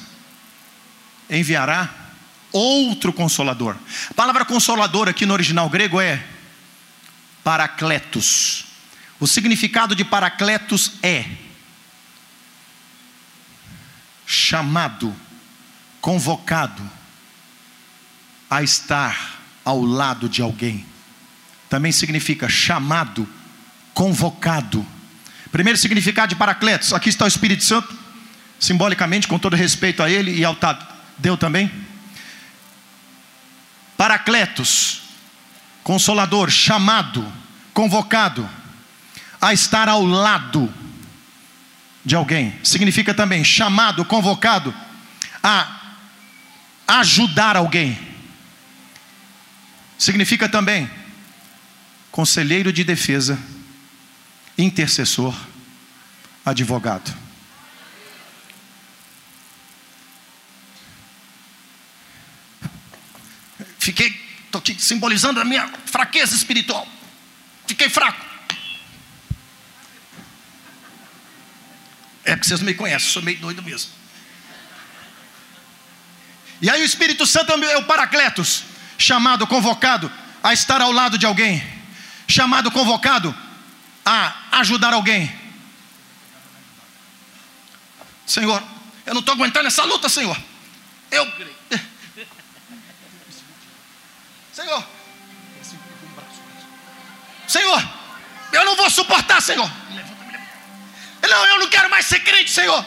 enviará 1.29 1.89
outro 2.53 3.13
consolador. 3.13 3.77
A 4.11 4.15
palavra 4.15 4.45
consolador 4.45 5.09
aqui 5.09 5.27
no 5.27 5.33
original 5.33 5.69
grego 5.69 6.01
é 6.01 6.25
paracletos. 7.45 8.65
O 9.19 9.27
significado 9.27 9.95
de 9.95 10.05
paracletos 10.05 10.93
é 11.03 11.25
chamado, 14.27 15.15
convocado 16.01 16.83
a 18.51 18.63
estar 18.63 19.41
ao 19.65 19.83
lado 19.83 20.29
de 20.29 20.43
alguém. 20.43 20.85
Também 21.69 21.93
significa 21.93 22.49
chamado, 22.49 23.29
convocado 23.93 24.87
Primeiro 25.57 25.79
significado 25.79 26.29
de 26.29 26.37
Paracletos, 26.37 26.93
aqui 26.93 27.09
está 27.09 27.25
o 27.25 27.29
Espírito 27.29 27.65
Santo, 27.65 27.89
simbolicamente, 28.61 29.27
com 29.27 29.39
todo 29.39 29.57
respeito 29.57 30.03
a 30.03 30.11
ele 30.11 30.37
e 30.37 30.45
ao 30.45 30.55
Tadeu 31.17 31.37
também. 31.37 31.71
Paracletos, 33.97 35.03
consolador, 35.83 36.51
chamado, 36.51 37.33
convocado 37.73 38.49
a 39.41 39.53
estar 39.53 39.89
ao 39.89 40.05
lado 40.05 40.73
de 42.05 42.15
alguém. 42.15 42.55
Significa 42.63 43.13
também 43.13 43.43
chamado, 43.43 44.05
convocado 44.05 44.75
a 45.43 45.81
ajudar 46.87 47.57
alguém. 47.57 47.99
Significa 49.99 50.49
também 50.49 50.89
conselheiro 52.13 52.73
de 52.73 52.85
defesa 52.85 53.39
intercessor, 54.57 55.35
advogado. 56.45 57.26
Fiquei, 63.87 64.21
estou 64.47 64.61
te 64.61 64.83
simbolizando 64.83 65.41
a 65.41 65.45
minha 65.45 65.73
fraqueza 65.85 66.35
espiritual. 66.35 66.89
Fiquei 67.69 67.89
fraco. 67.89 68.21
É 72.25 72.35
porque 72.35 72.49
vocês 72.49 72.61
me 72.63 72.75
conhecem, 72.75 73.09
sou 73.09 73.23
meio 73.23 73.39
doido 73.39 73.63
mesmo. 73.63 73.93
E 76.61 76.69
aí 76.69 76.83
o 76.83 76.85
Espírito 76.85 77.25
Santo 77.25 77.53
é 77.53 77.77
o 77.77 77.85
Paracletos, 77.85 78.65
chamado, 78.99 79.47
convocado 79.47 80.11
a 80.43 80.53
estar 80.53 80.81
ao 80.81 80.91
lado 80.91 81.17
de 81.17 81.25
alguém, 81.25 81.65
chamado, 82.27 82.73
convocado 82.73 83.33
a 84.05 84.59
ajudar 84.59 84.95
alguém. 84.95 85.33
Senhor, 88.27 88.61
eu 89.07 89.15
não 89.15 89.21
estou 89.21 89.33
aguentando 89.33 89.69
essa 89.69 89.85
luta, 89.85 90.09
Senhor. 90.09 90.37
Eu. 91.09 91.25
Senhor. 94.57 94.83
Senhor, 97.47 97.89
eu 98.53 98.65
não 98.65 98.75
vou 98.75 98.89
suportar, 98.89 99.43
Senhor. 99.43 99.71
Não, 101.29 101.47
eu 101.47 101.59
não 101.59 101.69
quero 101.69 101.91
mais 101.91 102.07
ser 102.07 102.21
crente, 102.21 102.51
Senhor. 102.51 102.83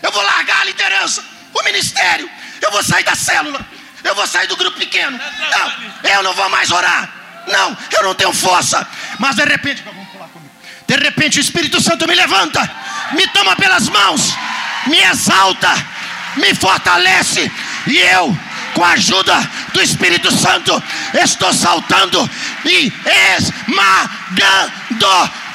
Eu 0.00 0.12
vou 0.12 0.22
largar 0.22 0.60
a 0.60 0.64
liderança, 0.66 1.24
o 1.52 1.64
ministério. 1.64 2.30
Eu 2.62 2.70
vou 2.70 2.84
sair 2.84 3.02
da 3.02 3.16
célula. 3.16 3.58
Eu 4.04 4.14
vou 4.14 4.24
sair 4.24 4.46
do 4.46 4.56
grupo 4.56 4.78
pequeno. 4.78 5.18
Não, 5.18 6.10
eu 6.10 6.22
não 6.22 6.32
vou 6.32 6.48
mais 6.48 6.70
orar. 6.70 7.12
Não, 7.48 7.76
eu 7.90 8.04
não 8.04 8.14
tenho 8.14 8.32
força. 8.32 8.86
Mas 9.18 9.34
de 9.34 9.44
repente, 9.44 9.82
de 10.86 10.96
repente 10.96 11.38
o 11.38 11.40
Espírito 11.40 11.80
Santo 11.80 12.06
me 12.06 12.14
levanta, 12.14 12.60
me 13.12 13.26
toma 13.28 13.56
pelas 13.56 13.88
mãos, 13.88 14.32
me 14.86 15.00
exalta, 15.02 15.74
me 16.36 16.54
fortalece 16.54 17.50
e 17.88 17.98
eu, 17.98 18.38
com 18.74 18.84
a 18.84 18.92
ajuda 18.92 19.50
do 19.72 19.82
Espírito 19.82 20.30
Santo, 20.30 20.82
estou 21.14 21.52
saltando 21.52 22.28
e 22.64 22.92
esmagando 23.36 25.06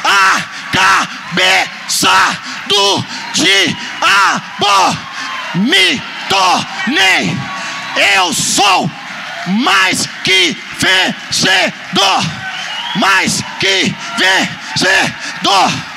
a 0.04 0.44
cabeça 0.72 2.38
do 2.68 3.04
diabo. 3.34 4.98
me 5.56 6.02
tornei. 6.30 7.38
Eu 8.16 8.34
sou 8.34 8.90
mais 9.48 10.08
que 10.24 10.58
vencedor. 10.80 12.24
Mais 12.96 13.42
que 13.60 13.94
vencedor. 14.18 15.95